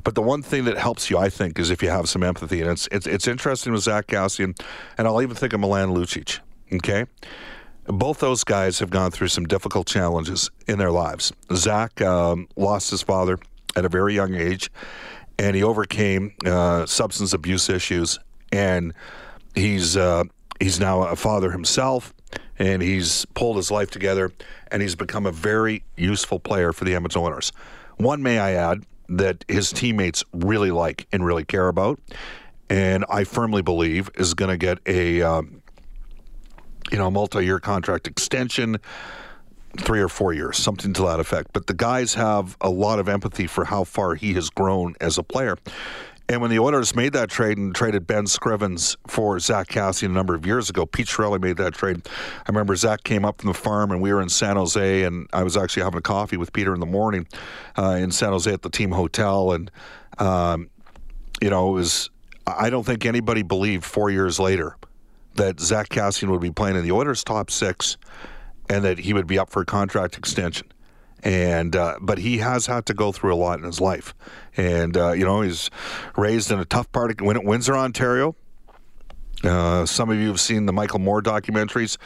But 0.03 0.15
the 0.15 0.21
one 0.21 0.41
thing 0.41 0.65
that 0.65 0.77
helps 0.77 1.09
you, 1.09 1.17
I 1.17 1.29
think, 1.29 1.59
is 1.59 1.69
if 1.69 1.83
you 1.83 1.89
have 1.89 2.07
some 2.07 2.23
empathy, 2.23 2.61
and 2.61 2.71
it's 2.71 2.87
it's, 2.91 3.07
it's 3.07 3.27
interesting 3.27 3.73
with 3.73 3.83
Zach 3.83 4.07
Kassian, 4.07 4.59
and 4.97 5.07
I'll 5.07 5.21
even 5.21 5.35
think 5.35 5.53
of 5.53 5.59
Milan 5.59 5.89
Lucic. 5.89 6.39
Okay 6.73 7.05
both 7.89 8.19
those 8.19 8.43
guys 8.43 8.79
have 8.79 8.89
gone 8.91 9.11
through 9.11 9.29
some 9.29 9.45
difficult 9.45 9.87
challenges 9.87 10.49
in 10.67 10.77
their 10.77 10.91
lives. 10.91 11.33
Zach 11.53 12.01
um, 12.01 12.47
lost 12.55 12.91
his 12.91 13.01
father 13.01 13.39
at 13.75 13.83
a 13.83 13.89
very 13.89 14.13
young 14.13 14.35
age, 14.35 14.71
and 15.39 15.55
he 15.55 15.63
overcame 15.63 16.33
uh, 16.45 16.85
substance 16.85 17.33
abuse 17.33 17.69
issues, 17.69 18.19
and 18.51 18.93
he's 19.55 19.97
uh, 19.97 20.23
he's 20.59 20.79
now 20.79 21.01
a 21.01 21.15
father 21.15 21.51
himself, 21.51 22.13
and 22.59 22.81
he's 22.81 23.25
pulled 23.33 23.57
his 23.57 23.71
life 23.71 23.89
together, 23.89 24.31
and 24.71 24.81
he's 24.81 24.95
become 24.95 25.25
a 25.25 25.31
very 25.31 25.83
useful 25.97 26.39
player 26.39 26.71
for 26.71 26.85
the 26.85 26.93
Edmonton 26.93 27.21
Oilers. 27.23 27.51
One, 27.97 28.21
may 28.21 28.39
I 28.39 28.51
add, 28.51 28.85
that 29.09 29.43
his 29.47 29.71
teammates 29.71 30.23
really 30.31 30.69
like 30.69 31.07
and 31.11 31.25
really 31.25 31.43
care 31.43 31.67
about, 31.67 31.99
and 32.69 33.03
I 33.09 33.23
firmly 33.23 33.63
believe 33.63 34.11
is 34.15 34.35
going 34.35 34.51
to 34.51 34.57
get 34.57 34.77
a 34.85 35.23
um, 35.23 35.63
you 36.91 36.97
know, 36.97 37.09
multi-year 37.11 37.59
contract 37.59 38.07
extension, 38.07 38.77
three 39.77 40.01
or 40.01 40.09
four 40.09 40.33
years, 40.33 40.57
something 40.57 40.93
to 40.93 41.03
that 41.03 41.19
effect. 41.19 41.51
But 41.53 41.67
the 41.67 41.73
guys 41.73 42.15
have 42.15 42.57
a 42.61 42.69
lot 42.69 42.99
of 42.99 43.07
empathy 43.07 43.47
for 43.47 43.65
how 43.65 43.83
far 43.83 44.15
he 44.15 44.33
has 44.33 44.49
grown 44.49 44.95
as 44.99 45.17
a 45.17 45.23
player. 45.23 45.57
And 46.27 46.41
when 46.41 46.51
the 46.51 46.59
Oilers 46.59 46.95
made 46.95 47.13
that 47.13 47.29
trade 47.29 47.57
and 47.57 47.73
traded 47.73 48.05
Ben 48.05 48.25
Scrivens 48.25 48.95
for 49.07 49.39
Zach 49.39 49.67
Kassian 49.67 50.07
a 50.07 50.09
number 50.09 50.35
of 50.35 50.45
years 50.45 50.69
ago, 50.69 50.85
Pete 50.85 51.07
Chiarelli 51.07 51.41
made 51.41 51.57
that 51.57 51.73
trade. 51.73 52.07
I 52.07 52.49
remember 52.49 52.75
Zach 52.75 53.03
came 53.03 53.25
up 53.25 53.41
from 53.41 53.47
the 53.47 53.55
farm 53.55 53.89
and 53.89 53.99
we 53.99 54.13
were 54.13 54.21
in 54.21 54.29
San 54.29 54.55
Jose, 54.55 55.03
and 55.03 55.27
I 55.33 55.41
was 55.41 55.57
actually 55.57 55.83
having 55.83 55.97
a 55.97 56.03
coffee 56.03 56.37
with 56.37 56.53
Peter 56.53 56.71
in 56.75 56.79
the 56.79 56.85
morning 56.85 57.27
uh, 57.79 57.97
in 57.99 58.11
San 58.11 58.29
Jose 58.29 58.51
at 58.51 58.61
the 58.61 58.69
team 58.69 58.91
hotel. 58.91 59.53
And, 59.53 59.71
um, 60.19 60.69
you 61.41 61.49
know, 61.49 61.69
it 61.69 61.73
was, 61.73 62.11
I 62.45 62.69
don't 62.69 62.85
think 62.85 63.05
anybody 63.05 63.41
believed 63.41 63.83
four 63.83 64.11
years 64.11 64.39
later 64.39 64.75
that 65.39 65.59
Zach 65.59 65.89
Kassian 65.89 66.29
would 66.29 66.41
be 66.41 66.51
playing 66.51 66.75
in 66.75 66.83
the 66.83 66.91
Oilers' 66.91 67.23
top 67.23 67.49
six, 67.49 67.97
and 68.69 68.83
that 68.83 68.99
he 68.99 69.13
would 69.13 69.25
be 69.25 69.39
up 69.39 69.49
for 69.49 69.61
a 69.61 69.65
contract 69.65 70.17
extension. 70.17 70.67
And 71.23 71.75
uh, 71.75 71.97
but 71.99 72.17
he 72.17 72.37
has 72.37 72.65
had 72.65 72.85
to 72.85 72.93
go 72.93 73.11
through 73.11 73.33
a 73.33 73.35
lot 73.35 73.59
in 73.59 73.65
his 73.65 73.81
life, 73.81 74.13
and 74.55 74.95
uh, 74.95 75.11
you 75.11 75.25
know 75.25 75.41
he's 75.41 75.69
raised 76.15 76.51
in 76.51 76.59
a 76.59 76.65
tough 76.65 76.89
part 76.91 77.11
of 77.11 77.17
Windsor, 77.21 77.75
Ontario. 77.75 78.35
Uh, 79.43 79.85
some 79.85 80.09
of 80.09 80.17
you 80.17 80.27
have 80.27 80.39
seen 80.39 80.65
the 80.65 80.73
Michael 80.73 80.99
Moore 80.99 81.21
documentaries. 81.21 81.97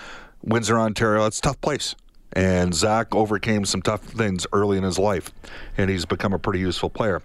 Windsor, 0.44 0.80
Ontario, 0.80 1.26
it's 1.26 1.40
a 1.40 1.42
tough 1.42 1.62
place. 1.62 1.96
And 2.34 2.74
Zach 2.74 3.14
overcame 3.14 3.66
some 3.66 3.82
tough 3.82 4.02
things 4.02 4.48
early 4.52 4.78
in 4.78 4.84
his 4.84 4.98
life, 4.98 5.32
and 5.78 5.90
he's 5.90 6.06
become 6.06 6.34
a 6.34 6.40
pretty 6.40 6.60
useful 6.60 6.90
player. 6.90 7.22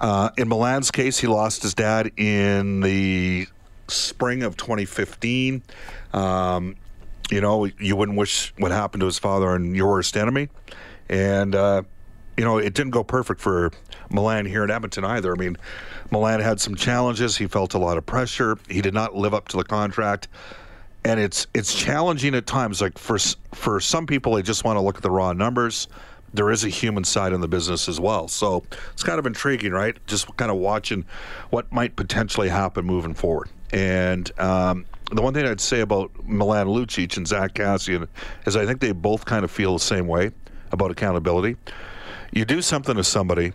Uh, 0.00 0.30
in 0.36 0.48
Milan's 0.48 0.90
case, 0.90 1.18
he 1.18 1.26
lost 1.26 1.62
his 1.62 1.74
dad 1.74 2.10
in 2.16 2.80
the 2.80 3.46
spring 3.88 4.42
of 4.42 4.56
2015. 4.56 5.62
Um, 6.12 6.76
you 7.30 7.40
know, 7.40 7.66
you 7.78 7.96
wouldn't 7.96 8.18
wish 8.18 8.52
what 8.58 8.70
happened 8.70 9.00
to 9.00 9.06
his 9.06 9.18
father 9.18 9.48
on 9.48 9.74
your 9.74 9.88
worst 9.88 10.16
enemy. 10.16 10.48
And, 11.08 11.54
uh, 11.54 11.82
you 12.36 12.44
know, 12.44 12.58
it 12.58 12.74
didn't 12.74 12.90
go 12.90 13.04
perfect 13.04 13.40
for 13.40 13.70
Milan 14.10 14.46
here 14.46 14.64
in 14.64 14.70
Edmonton 14.70 15.04
either. 15.04 15.32
I 15.32 15.38
mean, 15.38 15.56
Milan 16.10 16.40
had 16.40 16.60
some 16.60 16.74
challenges. 16.74 17.36
He 17.36 17.46
felt 17.46 17.74
a 17.74 17.78
lot 17.78 17.96
of 17.96 18.04
pressure. 18.06 18.58
He 18.68 18.80
did 18.80 18.94
not 18.94 19.14
live 19.14 19.34
up 19.34 19.48
to 19.48 19.56
the 19.56 19.64
contract. 19.64 20.28
And 21.04 21.20
it's 21.20 21.46
it's 21.52 21.74
challenging 21.74 22.34
at 22.34 22.46
times. 22.46 22.80
Like 22.80 22.96
for 22.96 23.18
for 23.52 23.78
some 23.78 24.06
people, 24.06 24.34
they 24.34 24.42
just 24.42 24.64
want 24.64 24.76
to 24.76 24.80
look 24.80 24.96
at 24.96 25.02
the 25.02 25.10
raw 25.10 25.32
numbers. 25.34 25.86
There 26.32 26.50
is 26.50 26.64
a 26.64 26.68
human 26.68 27.04
side 27.04 27.32
in 27.32 27.40
the 27.40 27.46
business 27.48 27.88
as 27.88 28.00
well. 28.00 28.26
So 28.26 28.64
it's 28.92 29.02
kind 29.02 29.18
of 29.18 29.26
intriguing, 29.26 29.72
right? 29.72 29.96
Just 30.06 30.34
kind 30.36 30.50
of 30.50 30.56
watching 30.56 31.04
what 31.50 31.70
might 31.70 31.94
potentially 31.94 32.48
happen 32.48 32.84
moving 32.84 33.14
forward. 33.14 33.50
And 33.74 34.30
um, 34.40 34.86
the 35.10 35.20
one 35.20 35.34
thing 35.34 35.46
I'd 35.46 35.60
say 35.60 35.80
about 35.80 36.12
Milan 36.24 36.68
Lucic 36.68 37.16
and 37.16 37.26
Zach 37.26 37.54
Kassian 37.54 38.06
is 38.46 38.56
I 38.56 38.64
think 38.64 38.80
they 38.80 38.92
both 38.92 39.24
kind 39.24 39.44
of 39.44 39.50
feel 39.50 39.72
the 39.72 39.80
same 39.80 40.06
way 40.06 40.30
about 40.70 40.92
accountability. 40.92 41.56
You 42.32 42.44
do 42.44 42.62
something 42.62 42.94
to 42.94 43.02
somebody, 43.02 43.52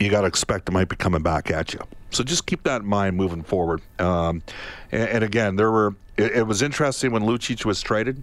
you 0.00 0.10
got 0.10 0.22
to 0.22 0.26
expect 0.26 0.68
it 0.70 0.72
might 0.72 0.88
be 0.88 0.96
coming 0.96 1.22
back 1.22 1.50
at 1.50 1.74
you. 1.74 1.80
So 2.10 2.24
just 2.24 2.46
keep 2.46 2.62
that 2.62 2.80
in 2.80 2.86
mind 2.86 3.16
moving 3.16 3.42
forward. 3.42 3.82
Um, 3.98 4.42
and, 4.90 5.08
and, 5.08 5.24
again, 5.24 5.56
there 5.56 5.70
were. 5.70 5.94
It, 6.16 6.32
it 6.32 6.46
was 6.46 6.62
interesting 6.62 7.12
when 7.12 7.22
Lucic 7.22 7.64
was 7.64 7.82
traded 7.82 8.22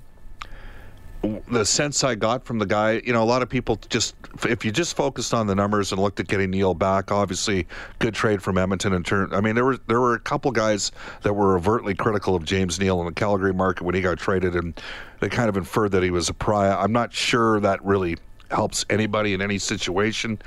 the 1.21 1.65
sense 1.65 2.03
I 2.03 2.15
got 2.15 2.45
from 2.45 2.57
the 2.57 2.65
guy, 2.65 3.01
you 3.05 3.13
know, 3.13 3.21
a 3.21 3.25
lot 3.25 3.41
of 3.41 3.49
people 3.49 3.79
just, 3.89 4.15
if 4.43 4.65
you 4.65 4.71
just 4.71 4.95
focused 4.95 5.33
on 5.33 5.45
the 5.45 5.53
numbers 5.53 5.91
and 5.91 6.01
looked 6.01 6.19
at 6.19 6.27
getting 6.27 6.49
Neal 6.49 6.73
back, 6.73 7.11
obviously 7.11 7.67
good 7.99 8.15
trade 8.15 8.41
from 8.41 8.57
Edmonton 8.57 8.93
in 8.93 9.03
turn. 9.03 9.31
I 9.33 9.41
mean, 9.41 9.53
there 9.53 9.65
were 9.65 9.77
there 9.87 9.99
were 9.99 10.15
a 10.15 10.19
couple 10.19 10.51
guys 10.51 10.91
that 11.21 11.33
were 11.33 11.55
overtly 11.55 11.93
critical 11.93 12.35
of 12.35 12.43
James 12.43 12.79
Neal 12.79 12.99
in 13.01 13.05
the 13.05 13.13
Calgary 13.13 13.53
market 13.53 13.83
when 13.83 13.93
he 13.93 14.01
got 14.01 14.17
traded, 14.17 14.55
and 14.55 14.79
they 15.19 15.29
kind 15.29 15.49
of 15.49 15.57
inferred 15.57 15.91
that 15.91 16.01
he 16.01 16.09
was 16.09 16.29
a 16.29 16.33
pariah. 16.33 16.75
I'm 16.77 16.91
not 16.91 17.13
sure 17.13 17.59
that 17.59 17.83
really 17.85 18.17
helps 18.49 18.83
anybody 18.89 19.33
in 19.33 19.41
any 19.41 19.59
situation. 19.59 20.39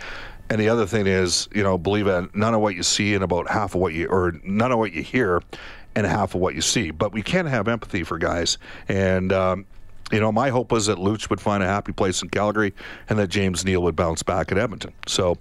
And 0.51 0.61
the 0.61 0.69
other 0.69 0.87
thing 0.87 1.07
is, 1.07 1.49
you 1.55 1.63
know, 1.63 1.79
believe 1.79 2.07
it, 2.07 2.35
none 2.35 2.53
of 2.53 2.61
what 2.61 2.75
you 2.75 2.83
see 2.83 3.15
and 3.15 3.25
about 3.25 3.49
half 3.49 3.75
of 3.75 3.81
what 3.81 3.95
you, 3.95 4.09
or 4.09 4.35
none 4.45 4.73
of 4.73 4.79
what 4.79 4.93
you 4.93 5.03
hear 5.03 5.41
and 5.95 6.07
half 6.07 6.35
of 6.35 6.41
what 6.41 6.55
you 6.55 6.61
see. 6.61 6.91
But 6.91 7.13
we 7.13 7.23
can 7.23 7.47
have 7.47 7.67
empathy 7.67 8.03
for 8.03 8.19
guys. 8.19 8.59
And, 8.89 9.33
um, 9.33 9.67
you 10.13 10.21
know, 10.21 10.31
my 10.31 10.51
hope 10.51 10.71
was 10.71 10.87
that 10.87 10.99
Luch 10.99 11.31
would 11.31 11.41
find 11.41 11.63
a 11.63 11.67
happy 11.67 11.93
place 11.93 12.23
in 12.23 12.29
Calgary 12.29 12.75
and 13.09 13.19
that 13.19 13.29
James 13.29 13.65
Neal 13.65 13.83
would 13.83 13.97
bounce 13.97 14.23
back 14.23 14.53
at 14.53 14.59
Edmonton. 14.59 14.93
So, 15.07 15.39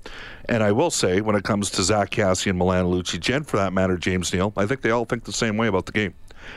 and 0.48 0.64
I 0.64 0.72
will 0.72 0.90
say, 0.90 1.22
when 1.22 1.36
it 1.36 1.44
comes 1.44 1.70
to 1.72 1.84
Zach 1.84 2.12
Kassian, 2.12 2.56
Milan 2.56 2.86
Lucic, 2.86 3.20
Jen, 3.20 3.44
for 3.44 3.58
that 3.58 3.74
matter, 3.74 3.98
James 3.98 4.34
Neal, 4.34 4.54
I 4.56 4.66
think 4.66 4.82
they 4.82 4.92
all 4.92 5.06
think 5.06 5.26
the 5.26 5.34
same 5.34 5.58
way 5.58 5.68
about 5.68 5.86
the 5.86 5.92
game. 5.92 6.14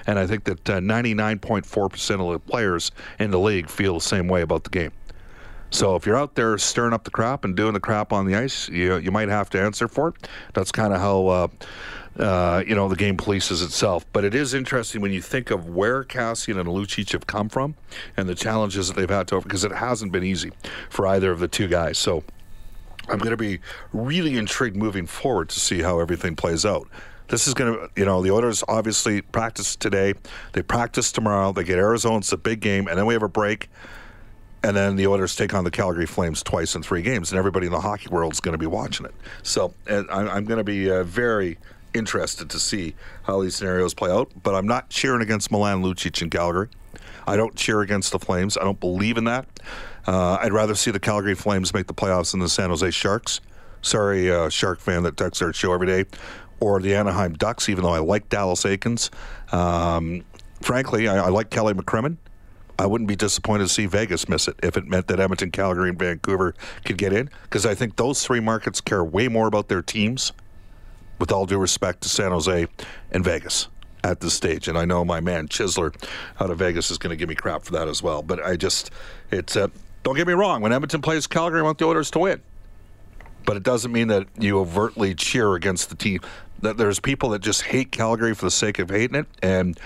And 0.07 0.19
I 0.19 0.27
think 0.27 0.45
that 0.45 0.65
99.4% 0.65 2.11
uh, 2.21 2.25
of 2.25 2.33
the 2.33 2.39
players 2.39 2.91
in 3.19 3.31
the 3.31 3.39
league 3.39 3.69
feel 3.69 3.95
the 3.95 4.01
same 4.01 4.29
way 4.29 4.43
about 4.43 4.65
the 4.65 4.71
game. 4.71 4.93
So 5.71 5.97
if 5.97 6.07
you're 6.07 6.17
out 6.17 6.35
there 6.37 6.57
stirring 6.59 6.93
up 6.93 7.05
the 7.05 7.11
crap 7.11 7.45
and 7.45 7.57
doing 7.57 7.75
the 7.75 7.81
crap 7.81 8.13
on 8.13 8.27
the 8.27 8.35
ice, 8.37 8.69
you 8.69 8.97
you 8.97 9.11
might 9.11 9.29
have 9.29 9.51
to 9.51 9.61
answer 9.61 9.89
for 9.89 10.09
it. 10.09 10.29
That's 10.55 10.73
kind 10.73 10.93
of 10.93 11.01
how 11.01 11.27
uh, 11.27 11.49
uh, 12.19 12.63
you 12.67 12.75
know, 12.75 12.89
the 12.89 12.97
game 12.97 13.17
polices 13.17 13.63
itself. 13.65 14.07
But 14.13 14.25
it 14.25 14.35
is 14.35 14.55
interesting 14.55 15.01
when 15.01 15.13
you 15.13 15.21
think 15.21 15.51
of 15.51 15.69
where 15.69 16.05
Kassian 16.05 16.59
and 16.59 16.69
Lucic 16.69 17.13
have 17.13 17.27
come 17.27 17.49
from 17.49 17.75
and 18.17 18.29
the 18.29 18.35
challenges 18.35 18.89
that 18.89 18.97
they've 18.97 19.09
had 19.09 19.29
to 19.29 19.37
over, 19.37 19.45
because 19.45 19.65
it 19.65 19.73
hasn't 19.73 20.13
been 20.13 20.25
easy 20.25 20.53
for 20.89 21.07
either 21.07 21.31
of 21.31 21.41
the 21.41 21.49
two 21.49 21.69
guys. 21.69 21.99
So 21.99 22.25
I'm 23.09 23.19
going 23.19 23.31
to 23.31 23.37
be 23.37 23.61
really 23.93 24.37
intrigued 24.37 24.77
moving 24.77 25.07
forward 25.07 25.49
to 25.51 25.61
see 25.61 25.83
how 25.83 26.01
everything 26.01 26.37
plays 26.37 26.65
out. 26.65 26.89
This 27.29 27.49
is 27.49 27.55
going 27.55 27.75
to, 27.75 27.91
you 27.97 28.05
know, 28.05 28.23
the 28.23 28.31
Oilers 28.31 28.63
obviously 28.69 29.21
practice 29.21 29.75
today. 29.75 30.15
They 30.53 30.63
practice 30.63 31.11
tomorrow. 31.11 31.53
They 31.53 31.65
get 31.65 31.77
Arizona. 31.77 32.19
It's 32.19 32.33
a 32.33 32.37
big 32.37 32.61
game. 32.61 32.87
And 32.87 32.97
then 32.97 33.05
we 33.05 33.15
have 33.15 33.23
a 33.25 33.29
break. 33.29 33.69
And 34.67 34.77
then 34.77 34.97
the 34.97 35.07
Oilers 35.07 35.37
take 35.37 35.55
on 35.55 35.63
the 35.63 35.71
Calgary 35.71 36.07
Flames 36.07 36.43
twice 36.43 36.75
in 36.75 36.83
three 36.83 37.01
games. 37.01 37.31
And 37.31 37.39
everybody 37.39 37.67
in 37.67 37.73
the 37.73 37.81
hockey 37.81 38.09
world 38.09 38.33
is 38.33 38.41
going 38.41 38.55
to 38.55 38.59
be 38.59 38.67
watching 38.67 39.07
it. 39.07 39.15
So 39.45 39.73
I'm 39.89 40.45
going 40.45 40.59
to 40.59 40.65
be 40.65 40.91
uh, 40.91 41.05
very 41.05 41.57
interested 41.95 42.51
to 42.51 42.59
see 42.59 42.97
how 43.23 43.41
these 43.41 43.55
scenarios 43.55 43.95
play 43.95 44.11
out. 44.11 44.33
But 44.43 44.57
I'm 44.57 44.67
not 44.67 44.91
cheering 44.91 45.23
against 45.23 45.53
Milan 45.53 45.85
Lucic 45.85 46.21
in 46.21 46.31
Calgary. 46.31 46.67
I 47.29 47.37
don't 47.37 47.55
cheer 47.55 47.81
against 47.81 48.11
the 48.11 48.19
Flames. 48.19 48.59
I 48.59 48.65
don't 48.65 48.81
believe 48.81 49.19
in 49.19 49.25
that. 49.25 49.47
Uh, 50.05 50.39
I'd 50.41 50.53
rather 50.53 50.75
see 50.75 50.91
the 50.91 50.99
Calgary 50.99 51.37
Flames 51.37 51.73
make 51.73 51.87
the 51.87 51.95
playoffs 51.95 52.33
than 52.33 52.41
the 52.41 52.49
San 52.49 52.71
Jose 52.71 52.91
Sharks. 52.91 53.41
Sorry, 53.83 54.33
uh, 54.33 54.49
Shark 54.49 54.81
fan 54.81 55.05
that 55.05 55.17
texts 55.17 55.43
our 55.43 55.53
show 55.53 55.73
every 55.75 55.87
day. 55.87 56.07
Or 56.59 56.81
the 56.81 56.97
Anaheim 56.97 57.35
Ducks, 57.35 57.69
even 57.69 57.85
though 57.85 57.95
I 57.95 58.01
like 58.01 58.29
Dallas 58.31 58.65
Eakins, 58.65 59.11
Um, 59.53 60.25
frankly, 60.61 61.07
I, 61.07 61.27
I 61.27 61.29
like 61.29 61.51
Kelly 61.51 61.75
McCrimmon. 61.75 62.17
I 62.79 62.87
wouldn't 62.87 63.09
be 63.09 63.17
disappointed 63.17 63.65
to 63.65 63.69
see 63.69 63.87
Vegas 63.87 64.29
miss 64.29 64.49
it 64.49 64.57
if 64.63 64.77
it 64.77 64.87
meant 64.87 65.07
that 65.07 65.19
Edmonton, 65.19 65.51
Calgary, 65.51 65.89
and 65.89 65.99
Vancouver 65.99 66.55
could 66.85 66.99
get 66.99 67.13
in, 67.13 67.31
because 67.45 67.65
I 67.65 67.75
think 67.75 67.97
those 67.97 68.25
three 68.25 68.41
markets 68.41 68.81
care 68.81 69.03
way 69.03 69.29
more 69.29 69.47
about 69.47 69.69
their 69.69 69.83
teams 69.83 70.33
with 71.19 71.33
all 71.33 71.47
due 71.47 71.59
respect 71.59 72.03
to 72.03 72.09
San 72.09 72.31
Jose 72.33 72.67
and 73.11 73.25
Vegas 73.25 73.69
at 74.05 74.21
this 74.21 74.35
stage. 74.35 74.69
And 74.69 74.77
I 74.77 74.85
know 74.85 75.05
my 75.05 75.21
man 75.21 75.49
Chisler 75.49 75.95
out 76.39 76.51
of 76.51 76.59
Vegas 76.59 76.91
is 76.91 76.99
going 76.99 77.11
to 77.11 77.17
give 77.17 77.29
me 77.29 77.35
crap 77.35 77.65
for 77.65 77.73
that 77.73 77.89
as 77.89 78.03
well. 78.03 78.23
But 78.23 78.45
I 78.45 78.57
just, 78.57 78.91
it's, 79.31 79.57
uh, 79.57 79.69
don't 80.03 80.15
get 80.15 80.27
me 80.27 80.35
wrong, 80.35 80.61
when 80.61 80.73
Edmonton 80.73 81.01
plays 81.01 81.27
Calgary, 81.27 81.61
I 81.61 81.63
want 81.63 81.79
the 81.79 81.87
Oilers 81.87 82.11
to 82.13 82.19
win. 82.19 82.43
But 83.47 83.57
it 83.57 83.63
doesn't 83.63 83.93
mean 83.93 84.09
that 84.09 84.27
you 84.39 84.59
overtly 84.59 85.15
cheer 85.15 85.55
against 85.55 85.89
the 85.89 85.95
team. 85.95 86.21
That 86.61 86.77
there's 86.77 87.01
people 87.01 87.31
that 87.31 87.41
just 87.41 87.63
hate 87.63 87.93
Calgary 87.93 88.35
for 88.35 88.45
the 88.45 88.51
sake 88.51 88.79
of 88.79 88.91
hating 88.91 89.17
it. 89.17 89.27
And 89.43 89.79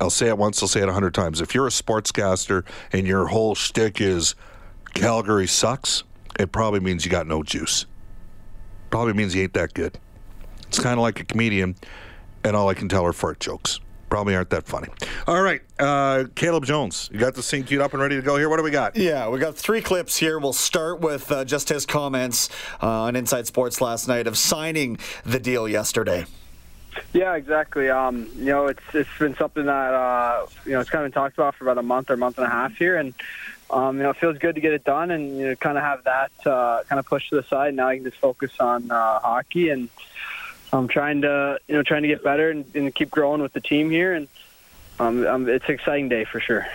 I'll 0.00 0.10
say 0.10 0.28
it 0.28 0.36
once, 0.36 0.62
I'll 0.62 0.68
say 0.68 0.82
it 0.82 0.88
a 0.88 0.92
hundred 0.92 1.14
times. 1.14 1.40
If 1.40 1.54
you're 1.54 1.66
a 1.66 1.70
sportscaster 1.70 2.64
and 2.92 3.06
your 3.06 3.26
whole 3.26 3.54
shtick 3.54 4.00
is 4.00 4.34
Calgary 4.94 5.46
sucks, 5.46 6.04
it 6.38 6.52
probably 6.52 6.80
means 6.80 7.04
you 7.04 7.10
got 7.10 7.26
no 7.26 7.42
juice. 7.42 7.86
Probably 8.90 9.12
means 9.12 9.34
you 9.34 9.42
ain't 9.42 9.54
that 9.54 9.74
good. 9.74 9.98
It's 10.68 10.78
kind 10.78 10.94
of 10.94 11.02
like 11.02 11.20
a 11.20 11.24
comedian, 11.24 11.76
and 12.42 12.56
all 12.56 12.68
I 12.68 12.74
can 12.74 12.88
tell 12.88 13.04
are 13.04 13.12
fart 13.12 13.40
jokes. 13.40 13.80
Probably 14.10 14.36
aren't 14.36 14.50
that 14.50 14.66
funny. 14.66 14.88
All 15.26 15.42
right, 15.42 15.60
uh, 15.78 16.24
Caleb 16.34 16.64
Jones, 16.64 17.08
you 17.12 17.18
got 17.18 17.34
the 17.34 17.42
scene 17.42 17.64
queued 17.64 17.80
up 17.80 17.92
and 17.92 18.02
ready 18.02 18.16
to 18.16 18.22
go 18.22 18.36
here. 18.36 18.48
What 18.48 18.58
do 18.58 18.62
we 18.62 18.70
got? 18.70 18.96
Yeah, 18.96 19.28
we 19.28 19.40
got 19.40 19.56
three 19.56 19.80
clips 19.80 20.16
here. 20.16 20.38
We'll 20.38 20.52
start 20.52 21.00
with 21.00 21.32
uh, 21.32 21.44
just 21.44 21.68
his 21.68 21.86
comments 21.86 22.48
uh, 22.82 22.86
on 22.86 23.16
Inside 23.16 23.46
Sports 23.46 23.80
last 23.80 24.06
night 24.06 24.26
of 24.26 24.38
signing 24.38 24.98
the 25.24 25.40
deal 25.40 25.68
yesterday. 25.68 26.26
Yeah, 27.12 27.34
exactly. 27.34 27.88
Um, 27.90 28.28
you 28.36 28.46
know, 28.46 28.66
it's 28.66 28.82
it's 28.92 29.18
been 29.18 29.36
something 29.36 29.66
that 29.66 29.94
uh, 29.94 30.46
you 30.64 30.72
know 30.72 30.80
it's 30.80 30.90
kind 30.90 31.04
of 31.04 31.12
been 31.12 31.20
talked 31.20 31.36
about 31.36 31.54
for 31.54 31.64
about 31.64 31.78
a 31.78 31.82
month 31.82 32.10
or 32.10 32.16
month 32.16 32.38
and 32.38 32.46
a 32.46 32.50
half 32.50 32.76
here, 32.76 32.96
and 32.96 33.14
um, 33.70 33.96
you 33.96 34.02
know, 34.02 34.10
it 34.10 34.16
feels 34.16 34.38
good 34.38 34.54
to 34.54 34.60
get 34.60 34.72
it 34.72 34.84
done 34.84 35.10
and 35.10 35.36
you 35.38 35.48
know, 35.48 35.56
kind 35.56 35.76
of 35.76 35.84
have 35.84 36.04
that 36.04 36.30
uh, 36.46 36.82
kind 36.88 36.98
of 36.98 37.06
pushed 37.06 37.30
to 37.30 37.36
the 37.36 37.42
side. 37.44 37.74
Now 37.74 37.88
I 37.88 37.96
can 37.96 38.04
just 38.04 38.18
focus 38.18 38.52
on 38.60 38.90
uh, 38.90 39.20
hockey 39.20 39.70
and 39.70 39.88
I'm 40.72 40.88
trying 40.88 41.22
to 41.22 41.58
you 41.68 41.74
know 41.74 41.82
trying 41.82 42.02
to 42.02 42.08
get 42.08 42.22
better 42.22 42.50
and, 42.50 42.64
and 42.74 42.94
keep 42.94 43.10
growing 43.10 43.40
with 43.40 43.52
the 43.52 43.60
team 43.60 43.90
here, 43.90 44.12
and 44.14 44.28
um, 44.98 45.26
um, 45.26 45.48
it's 45.48 45.64
an 45.66 45.74
exciting 45.74 46.08
day 46.08 46.24
for 46.24 46.40
sure. 46.40 46.66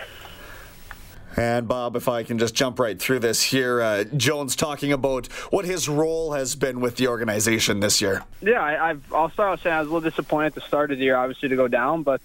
And 1.36 1.68
Bob, 1.68 1.96
if 1.96 2.08
I 2.08 2.22
can 2.22 2.38
just 2.38 2.54
jump 2.54 2.78
right 2.78 2.98
through 2.98 3.20
this 3.20 3.42
here, 3.42 3.80
uh, 3.80 4.04
Jones 4.04 4.56
talking 4.56 4.92
about 4.92 5.26
what 5.50 5.64
his 5.64 5.88
role 5.88 6.32
has 6.32 6.56
been 6.56 6.80
with 6.80 6.96
the 6.96 7.08
organization 7.08 7.80
this 7.80 8.00
year. 8.00 8.24
Yeah, 8.42 8.62
I, 8.62 8.88
have 8.88 9.12
I'll 9.12 9.30
start 9.30 9.52
out 9.52 9.60
saying 9.62 9.74
I 9.74 9.80
was 9.80 9.88
a 9.88 9.92
little 9.92 10.10
disappointed 10.10 10.46
at 10.46 10.54
the 10.56 10.60
start 10.62 10.90
of 10.90 10.98
the 10.98 11.04
year, 11.04 11.16
obviously 11.16 11.48
to 11.48 11.56
go 11.56 11.68
down, 11.68 12.02
but 12.02 12.20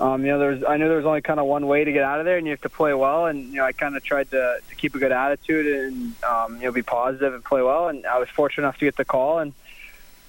um, 0.00 0.24
you 0.24 0.30
know, 0.30 0.38
there's 0.38 0.62
I 0.62 0.76
knew 0.76 0.86
there 0.88 0.98
was 0.98 1.06
only 1.06 1.22
kind 1.22 1.40
of 1.40 1.46
one 1.46 1.66
way 1.66 1.84
to 1.84 1.92
get 1.92 2.04
out 2.04 2.20
of 2.20 2.24
there, 2.24 2.36
and 2.36 2.46
you 2.46 2.52
have 2.52 2.60
to 2.60 2.68
play 2.68 2.94
well. 2.94 3.26
And 3.26 3.48
you 3.48 3.56
know, 3.56 3.64
I 3.64 3.72
kind 3.72 3.96
of 3.96 4.04
tried 4.04 4.30
to, 4.30 4.60
to 4.68 4.74
keep 4.76 4.94
a 4.94 4.98
good 4.98 5.10
attitude 5.10 5.66
and 5.66 6.24
um, 6.24 6.56
you 6.56 6.64
know 6.64 6.72
be 6.72 6.82
positive 6.82 7.34
and 7.34 7.44
play 7.44 7.62
well. 7.62 7.88
And 7.88 8.06
I 8.06 8.18
was 8.18 8.28
fortunate 8.28 8.64
enough 8.64 8.78
to 8.78 8.84
get 8.84 8.96
the 8.96 9.04
call 9.04 9.40
and 9.40 9.52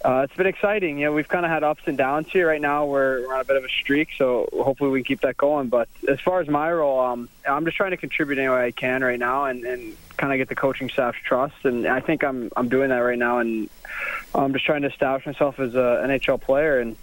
uh, 0.03 0.21
it's 0.23 0.35
been 0.35 0.47
exciting. 0.47 0.99
You 0.99 1.07
know, 1.07 1.13
we've 1.13 1.27
kind 1.27 1.45
of 1.45 1.51
had 1.51 1.63
ups 1.63 1.83
and 1.85 1.97
downs 1.97 2.27
here. 2.31 2.47
Right 2.47 2.61
now, 2.61 2.85
we're, 2.85 3.27
we're 3.27 3.33
on 3.33 3.41
a 3.41 3.45
bit 3.45 3.57
of 3.57 3.65
a 3.65 3.69
streak, 3.69 4.09
so 4.17 4.47
hopefully 4.53 4.91
we 4.91 4.99
can 4.99 5.05
keep 5.05 5.21
that 5.21 5.35
going. 5.35 5.67
But 5.67 5.89
as 6.07 6.21
far 6.21 6.39
as 6.39 6.47
my 6.47 6.71
role, 6.71 6.99
um, 7.01 7.27
I'm 7.45 7.65
just 7.65 7.75
trying 7.75 7.91
to 7.91 7.97
contribute 7.97 8.39
any 8.39 8.47
way 8.47 8.65
I 8.65 8.71
can 8.71 9.03
right 9.03 9.19
now, 9.19 9.45
and, 9.45 9.65
and 9.65 9.97
kind 10.15 10.31
of 10.31 10.37
get 10.37 10.47
the 10.47 10.55
coaching 10.55 10.89
staff's 10.89 11.19
trust. 11.23 11.55
And 11.63 11.85
I 11.85 11.99
think 11.99 12.23
I'm 12.23 12.49
I'm 12.55 12.69
doing 12.69 12.89
that 12.89 12.99
right 12.99 13.19
now, 13.19 13.39
and 13.39 13.69
I'm 14.33 14.53
just 14.53 14.65
trying 14.65 14.83
to 14.83 14.89
establish 14.89 15.25
myself 15.25 15.59
as 15.59 15.75
a 15.75 16.03
NHL 16.07 16.39
player. 16.41 16.79
And 16.79 16.95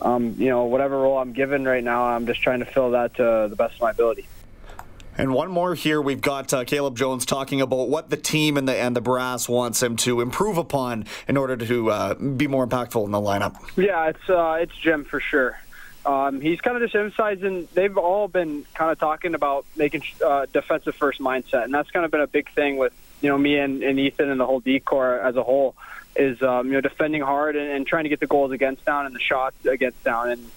um, 0.00 0.34
you 0.36 0.48
know, 0.48 0.64
whatever 0.64 0.98
role 0.98 1.18
I'm 1.18 1.32
given 1.32 1.64
right 1.64 1.84
now, 1.84 2.04
I'm 2.04 2.26
just 2.26 2.42
trying 2.42 2.58
to 2.60 2.66
fill 2.66 2.92
that 2.92 3.14
to 3.14 3.46
the 3.48 3.56
best 3.56 3.76
of 3.76 3.80
my 3.80 3.90
ability. 3.90 4.26
And 5.16 5.32
one 5.32 5.50
more 5.50 5.74
here, 5.74 6.00
we've 6.00 6.20
got 6.20 6.52
uh, 6.52 6.64
Caleb 6.64 6.96
Jones 6.96 7.24
talking 7.24 7.60
about 7.60 7.88
what 7.88 8.10
the 8.10 8.16
team 8.16 8.56
and 8.56 8.68
the 8.68 8.74
and 8.74 8.96
the 8.96 9.00
brass 9.00 9.48
wants 9.48 9.82
him 9.82 9.96
to 9.98 10.20
improve 10.20 10.58
upon 10.58 11.06
in 11.28 11.36
order 11.36 11.56
to 11.56 11.90
uh, 11.90 12.14
be 12.14 12.46
more 12.46 12.66
impactful 12.66 13.04
in 13.04 13.12
the 13.12 13.20
lineup. 13.20 13.56
Yeah, 13.76 14.08
it's 14.08 14.28
uh, 14.28 14.58
it's 14.60 14.76
Jim 14.76 15.04
for 15.04 15.20
sure. 15.20 15.58
Um, 16.06 16.40
he's 16.40 16.60
kind 16.60 16.76
of 16.76 16.82
just 16.82 16.94
emphasizing. 16.94 17.68
They've 17.72 17.96
all 17.96 18.28
been 18.28 18.66
kind 18.74 18.90
of 18.90 18.98
talking 18.98 19.34
about 19.34 19.64
making 19.76 20.02
uh, 20.24 20.46
defensive 20.52 20.94
first 20.94 21.20
mindset, 21.20 21.64
and 21.64 21.72
that's 21.72 21.90
kind 21.90 22.04
of 22.04 22.10
been 22.10 22.20
a 22.20 22.26
big 22.26 22.50
thing 22.50 22.76
with 22.76 22.92
you 23.22 23.28
know 23.28 23.38
me 23.38 23.58
and, 23.58 23.82
and 23.82 23.98
Ethan 23.98 24.28
and 24.30 24.40
the 24.40 24.46
whole 24.46 24.60
D 24.60 24.80
corps 24.80 25.18
as 25.18 25.36
a 25.36 25.42
whole 25.42 25.74
is 26.16 26.42
um, 26.42 26.66
you 26.66 26.74
know 26.74 26.80
defending 26.80 27.22
hard 27.22 27.56
and, 27.56 27.70
and 27.70 27.86
trying 27.86 28.04
to 28.04 28.10
get 28.10 28.20
the 28.20 28.26
goals 28.26 28.52
against 28.52 28.84
down 28.84 29.06
and 29.06 29.14
the 29.14 29.20
shots 29.20 29.64
against 29.64 30.02
down 30.04 30.30
and 30.30 30.50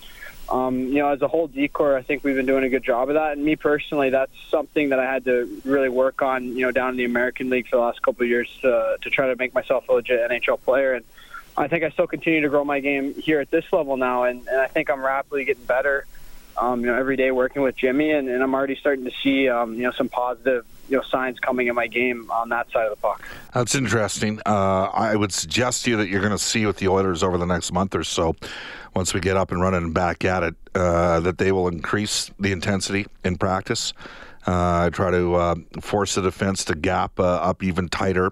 um, 0.50 0.88
you 0.88 0.96
know, 0.96 1.10
as 1.10 1.22
a 1.22 1.28
whole 1.28 1.48
D 1.48 1.68
corps, 1.68 1.98
I 1.98 2.02
think 2.02 2.24
we've 2.24 2.36
been 2.36 2.46
doing 2.46 2.64
a 2.64 2.70
good 2.70 2.84
job 2.84 3.10
of 3.10 3.16
that. 3.16 3.34
And 3.34 3.44
me 3.44 3.56
personally, 3.56 4.12
that's 4.12 4.32
something 4.50 4.90
that 4.90 5.00
I 5.00 5.12
had 5.12 5.26
to 5.26 5.62
really 5.66 5.90
work 5.90 6.22
on, 6.22 6.56
you 6.56 6.62
know, 6.62 6.72
down 6.72 6.92
in 6.92 6.98
the 6.98 7.06
American 7.06 7.50
League 7.50 7.68
for 7.68 7.78
the 7.78 7.82
last 7.82 8.02
couple 8.02 8.24
of 8.24 8.30
years 8.30 8.50
to, 8.62 8.98
to 9.02 9.10
try 9.10 9.28
to 9.28 9.36
make 9.36 9.54
myself 9.54 9.90
a 9.90 9.94
legit 9.94 10.30
NHL 10.30 10.62
player. 10.62 10.94
And 10.94 11.06
I 11.58 11.68
think 11.68 11.84
I 11.84 11.90
still 11.90 12.08
continue 12.08 12.42
to 12.42 12.50
grow 12.50 12.64
my 12.64 12.80
game 12.80 13.14
here 13.16 13.40
at 13.40 13.52
this 13.52 13.66
level 13.74 13.98
now, 13.98 14.24
and, 14.24 14.48
and 14.48 14.62
I 14.62 14.68
think 14.68 14.90
I'm 14.90 15.04
rapidly 15.04 15.44
getting 15.44 15.66
better. 15.66 16.06
Um, 16.56 16.82
you 16.82 16.88
know, 16.88 16.96
every 16.96 17.18
day 17.18 17.30
working 17.32 17.62
with 17.62 17.76
Jimmy, 17.76 18.12
and, 18.12 18.30
and 18.30 18.42
I'm 18.42 18.54
already 18.56 18.76
starting 18.76 19.06
to 19.06 19.12
see, 19.22 19.48
um, 19.50 19.76
you 19.76 19.84
know, 19.84 19.92
some 19.92 20.10
positive 20.10 20.66
you 20.90 20.98
know 20.98 21.04
signs 21.04 21.40
coming 21.40 21.68
in 21.68 21.76
my 21.76 21.88
game 21.88 22.30
on 22.32 22.50
that 22.50 22.72
side 22.72 22.86
of 22.86 22.92
the 22.92 22.96
puck. 22.98 23.22
That's 23.54 23.76
interesting. 23.76 24.40
Uh, 24.46 24.90
I 24.94 25.16
would 25.16 25.32
suggest 25.32 25.86
to 25.86 25.92
you 25.92 25.98
that 25.98 26.10
you're 26.10 26.22
going 26.22 26.32
to 26.32 26.38
see 26.38 26.66
with 26.66 26.78
the 26.78 26.88
Oilers 26.88 27.24
over 27.24 27.38
the 27.38 27.46
next 27.46 27.72
month 27.72 27.96
or 27.96 28.04
so, 28.04 28.36
once 28.96 29.14
we 29.14 29.20
get 29.20 29.38
up 29.38 29.52
and 29.52 29.62
running 29.62 29.84
and 29.84 29.94
back 29.94 30.26
at 30.26 30.44
it, 30.44 30.56
uh, 30.76 31.20
that 31.20 31.38
they 31.38 31.52
will 31.52 31.68
increase 31.68 32.32
the 32.40 32.52
intensity 32.52 33.06
in 33.24 33.38
practice. 33.38 33.94
Uh, 34.48 34.90
try 34.92 35.12
to 35.12 35.36
uh, 35.36 35.56
force 35.82 36.16
the 36.16 36.22
defense 36.22 36.64
to 36.64 36.74
gap 36.74 37.20
uh, 37.20 37.24
up 37.24 37.62
even 37.62 37.90
tighter, 37.90 38.32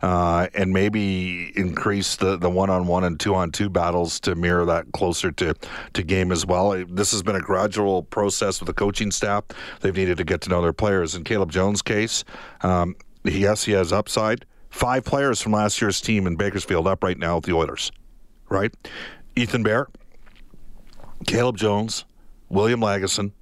uh, 0.00 0.46
and 0.54 0.72
maybe 0.72 1.50
increase 1.56 2.14
the, 2.14 2.36
the 2.36 2.48
one-on-one 2.48 3.02
and 3.02 3.18
two-on-two 3.18 3.68
battles 3.68 4.20
to 4.20 4.36
mirror 4.36 4.64
that 4.64 4.86
closer 4.92 5.32
to, 5.32 5.52
to 5.92 6.04
game 6.04 6.30
as 6.30 6.46
well. 6.46 6.70
This 6.88 7.10
has 7.10 7.24
been 7.24 7.34
a 7.34 7.40
gradual 7.40 8.04
process 8.04 8.60
with 8.60 8.68
the 8.68 8.74
coaching 8.74 9.10
staff. 9.10 9.42
They've 9.80 9.96
needed 9.96 10.18
to 10.18 10.24
get 10.24 10.40
to 10.42 10.50
know 10.50 10.62
their 10.62 10.72
players. 10.72 11.16
In 11.16 11.24
Caleb 11.24 11.50
Jones' 11.50 11.82
case, 11.82 12.22
um, 12.62 12.94
yes, 13.24 13.64
he 13.64 13.72
has 13.72 13.92
upside. 13.92 14.46
Five 14.70 15.04
players 15.04 15.42
from 15.42 15.50
last 15.50 15.80
year's 15.80 16.00
team 16.00 16.28
in 16.28 16.36
Bakersfield 16.36 16.86
up 16.86 17.02
right 17.02 17.18
now 17.18 17.36
with 17.36 17.44
the 17.44 17.54
Oilers, 17.54 17.90
right? 18.48 18.72
Ethan 19.34 19.64
Bear, 19.64 19.88
Caleb 21.26 21.56
Jones, 21.56 22.04
William 22.50 22.78
Lagesson, 22.78 23.32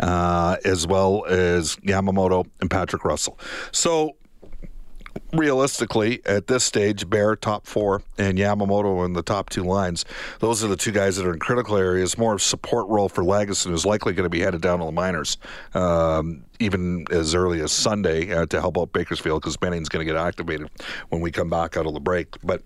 uh, 0.00 0.56
as 0.64 0.86
well 0.86 1.24
as 1.26 1.76
Yamamoto 1.76 2.46
and 2.60 2.70
Patrick 2.70 3.04
Russell. 3.04 3.38
So, 3.72 4.16
realistically, 5.32 6.20
at 6.26 6.46
this 6.46 6.64
stage, 6.64 7.08
Bear 7.08 7.36
top 7.36 7.66
four 7.66 8.02
and 8.18 8.38
Yamamoto 8.38 9.04
in 9.04 9.12
the 9.12 9.22
top 9.22 9.50
two 9.50 9.62
lines. 9.62 10.04
Those 10.40 10.64
are 10.64 10.68
the 10.68 10.76
two 10.76 10.92
guys 10.92 11.16
that 11.16 11.26
are 11.26 11.32
in 11.32 11.38
critical 11.38 11.76
areas. 11.76 12.18
More 12.18 12.34
of 12.34 12.42
support 12.42 12.88
role 12.88 13.08
for 13.08 13.22
Lagesson, 13.22 13.70
who's 13.70 13.86
likely 13.86 14.12
going 14.12 14.24
to 14.24 14.30
be 14.30 14.40
headed 14.40 14.60
down 14.60 14.78
to 14.80 14.84
the 14.84 14.92
minors. 14.92 15.36
Um, 15.74 16.44
even 16.58 17.06
as 17.10 17.34
early 17.34 17.60
as 17.60 17.72
Sunday 17.72 18.32
uh, 18.32 18.46
to 18.46 18.60
help 18.60 18.76
out 18.76 18.92
Bakersfield 18.92 19.40
because 19.40 19.56
Benning's 19.56 19.88
going 19.88 20.06
to 20.06 20.12
get 20.12 20.20
activated 20.20 20.68
when 21.08 21.20
we 21.20 21.30
come 21.30 21.48
back 21.48 21.76
out 21.76 21.86
of 21.86 21.94
the 21.94 22.00
break. 22.00 22.28
But 22.42 22.62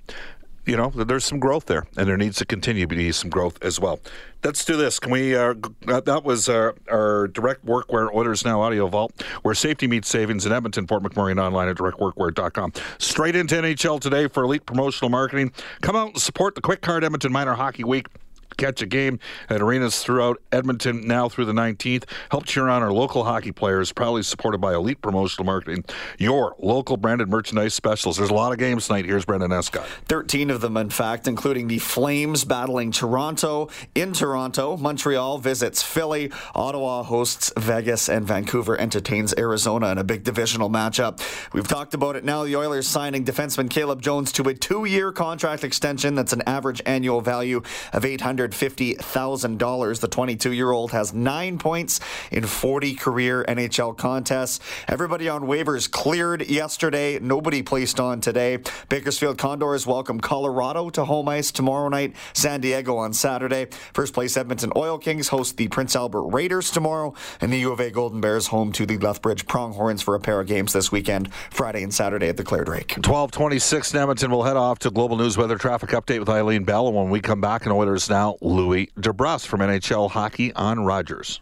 you 0.67 0.77
know, 0.77 0.91
there's 0.91 1.25
some 1.25 1.39
growth 1.39 1.67
there, 1.67 1.87
and 1.97 2.09
there 2.09 2.17
needs 2.17 2.39
to 2.39 2.47
continue 2.47 2.87
to 2.87 2.95
be 2.95 3.13
some 3.13 3.31
growth 3.31 3.59
as 3.63 3.79
well. 3.79 4.01
Let's 4.43 4.65
do 4.65 4.77
this. 4.77 4.99
Can 4.99 5.11
we? 5.11 5.35
Uh, 5.35 5.55
that 5.83 6.23
was 6.25 6.49
our, 6.49 6.75
our 6.91 7.29
direct 7.29 7.65
workwear 7.65 8.13
Oilers 8.15 8.45
Now 8.45 8.61
audio 8.61 8.89
vault, 8.89 9.13
where 9.43 9.55
safety 9.55 9.87
meets 9.87 10.09
savings 10.09 10.45
in 10.45 10.53
Edmonton, 10.53 10.87
Fort 10.87 11.03
McMurray, 11.03 11.31
and 11.33 11.41
online 11.41 11.69
at 11.69 11.77
directworkwear.com. 11.77 12.73
Straight 12.99 13.37
into 13.37 13.55
NHL 13.55 14.01
today 14.01 14.29
for 14.29 14.43
elite 14.43 14.67
promotional 14.67 15.09
marketing. 15.09 15.53
Come 15.81 15.97
out 15.97 16.09
and 16.09 16.21
support 16.21 16.55
the 16.55 16.61
Quikcard 16.61 17.05
Edmonton 17.05 17.33
Minor 17.33 17.55
Hockey 17.55 17.85
Week 17.85 18.09
catch 18.57 18.83
a 18.83 18.87
game 18.87 19.19
at 19.49 19.61
arenas 19.61 20.03
throughout 20.03 20.41
Edmonton 20.53 21.07
now 21.07 21.29
through 21.29 21.45
the 21.47 21.53
19th. 21.53 22.05
Help 22.31 22.47
cheer 22.47 22.69
on 22.69 22.83
our 22.83 22.93
local 22.93 23.25
hockey 23.25 23.53
players, 23.53 23.93
proudly 23.93 24.23
supported 24.23 24.59
by 24.59 24.75
Elite 24.75 25.01
Promotional 25.01 25.45
Marketing, 25.45 25.85
your 26.19 26.55
local 26.59 26.97
branded 26.97 27.29
merchandise 27.29 27.75
specials. 27.75 28.17
There's 28.17 28.31
a 28.31 28.35
lot 28.35 28.53
of 28.53 28.59
games 28.59 28.87
tonight. 28.87 29.05
Here's 29.05 29.25
Brendan 29.25 29.53
Escott. 29.53 29.87
13 30.09 30.51
of 30.51 30.61
them, 30.61 30.77
in 30.77 30.91
fact, 30.91 31.27
including 31.27 31.69
the 31.69 31.79
Flames 31.79 32.45
battling 32.45 32.93
Toronto 32.93 33.69
in 33.95 34.13
Toronto. 34.13 34.77
Montreal 34.77 35.39
visits 35.39 35.83
Philly. 35.83 36.31
Ottawa 36.55 37.03
hosts 37.03 37.53
Vegas, 37.57 38.09
and 38.09 38.27
Vancouver 38.27 38.79
entertains 38.79 39.35
Arizona 39.37 39.89
in 39.89 39.99
a 39.99 40.05
big 40.05 40.25
divisional 40.25 40.71
matchup. 40.71 41.21
We've 41.53 41.69
talked 41.69 41.95
about 41.95 42.17
it 42.17 42.25
now. 42.25 42.45
The 42.45 42.57
Oilers 42.57 42.89
signing 42.89 43.25
defenseman 43.25 43.71
Caleb 43.71 44.03
Jones 44.03 44.33
to 44.33 44.49
a 44.49 44.55
two 44.55 44.85
year 44.85 45.13
contract 45.13 45.65
extension 45.65 46.15
that's 46.15 46.33
an 46.33 46.43
average 46.47 46.83
annual 46.87 47.21
value 47.21 47.63
of 47.93 48.05
800 48.05 48.44
$150,000. 48.49 50.01
The 50.01 50.09
22 50.09 50.53
year 50.53 50.71
old 50.71 50.93
has 50.93 51.13
nine 51.15 51.59
points 51.59 52.01
in 52.31 52.45
40 52.45 52.95
career 52.95 53.45
NHL 53.49 53.97
contests. 53.97 54.61
Everybody 54.89 55.29
on 55.29 55.43
waivers 55.43 55.91
cleared 55.91 56.49
yesterday. 56.49 57.19
Nobody 57.19 57.63
placed 57.63 58.01
on 58.01 58.21
today. 58.21 58.59
Bakersfield 58.89 59.39
Condors 59.39 59.87
welcome 59.87 60.21
Colorado 60.21 60.91
to 60.91 61.05
home 61.05 61.29
ice 61.29 61.51
tomorrow 61.51 61.89
night. 61.89 62.15
San 62.33 62.61
Diego 62.61 62.97
on 62.97 63.13
Saturday. 63.13 63.67
First 63.93 64.15
place 64.15 64.37
Edmonton 64.37 64.73
Oil 64.77 64.99
Kings 64.99 65.29
host 65.29 65.57
the 65.57 65.69
Prince 65.69 65.97
Albert 65.97 66.25
Raiders 66.25 66.71
tomorrow. 66.71 67.15
And 67.41 67.53
the 67.53 67.59
U 67.59 67.73
of 67.73 67.81
A 67.81 67.91
Golden 67.91 68.21
Bears 68.21 68.49
home 68.49 68.73
to 68.73 68.87
the 68.87 68.99
Lethbridge 68.99 69.47
Pronghorns 69.47 70.03
for 70.03 70.15
a 70.15 70.21
pair 70.21 70.41
of 70.41 70.47
games 70.47 70.73
this 70.73 70.91
weekend, 70.91 71.33
Friday 71.51 71.83
and 71.83 71.93
Saturday 71.93 72.29
at 72.29 72.37
the 72.37 72.45
Clare 72.45 72.65
Drake. 72.65 72.93
1226 72.97 73.95
Edmonton 73.95 74.31
will 74.31 74.43
head 74.43 74.57
off 74.57 74.79
to 74.81 74.91
Global 74.91 75.17
News 75.17 75.37
Weather 75.37 75.57
Traffic 75.57 75.91
Update 75.91 76.19
with 76.19 76.29
Eileen 76.29 76.65
Bell. 76.65 76.93
When 76.93 77.11
we 77.11 77.21
come 77.21 77.41
back 77.41 77.67
in 77.67 77.73
Oilers 77.73 78.11
Now, 78.11 78.34
Louis 78.41 78.91
DeBrusk 78.97 79.47
from 79.47 79.61
NHL 79.61 80.11
Hockey 80.11 80.53
on 80.55 80.85
Rogers. 80.85 81.41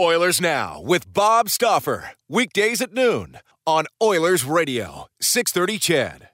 Oilers 0.00 0.40
Now 0.40 0.80
with 0.80 1.12
Bob 1.12 1.48
Stauffer. 1.48 2.10
Weekdays 2.28 2.80
at 2.80 2.92
noon 2.92 3.38
on 3.66 3.86
Oilers 4.02 4.44
Radio, 4.44 5.06
630 5.20 5.78
CHED. 5.78 6.28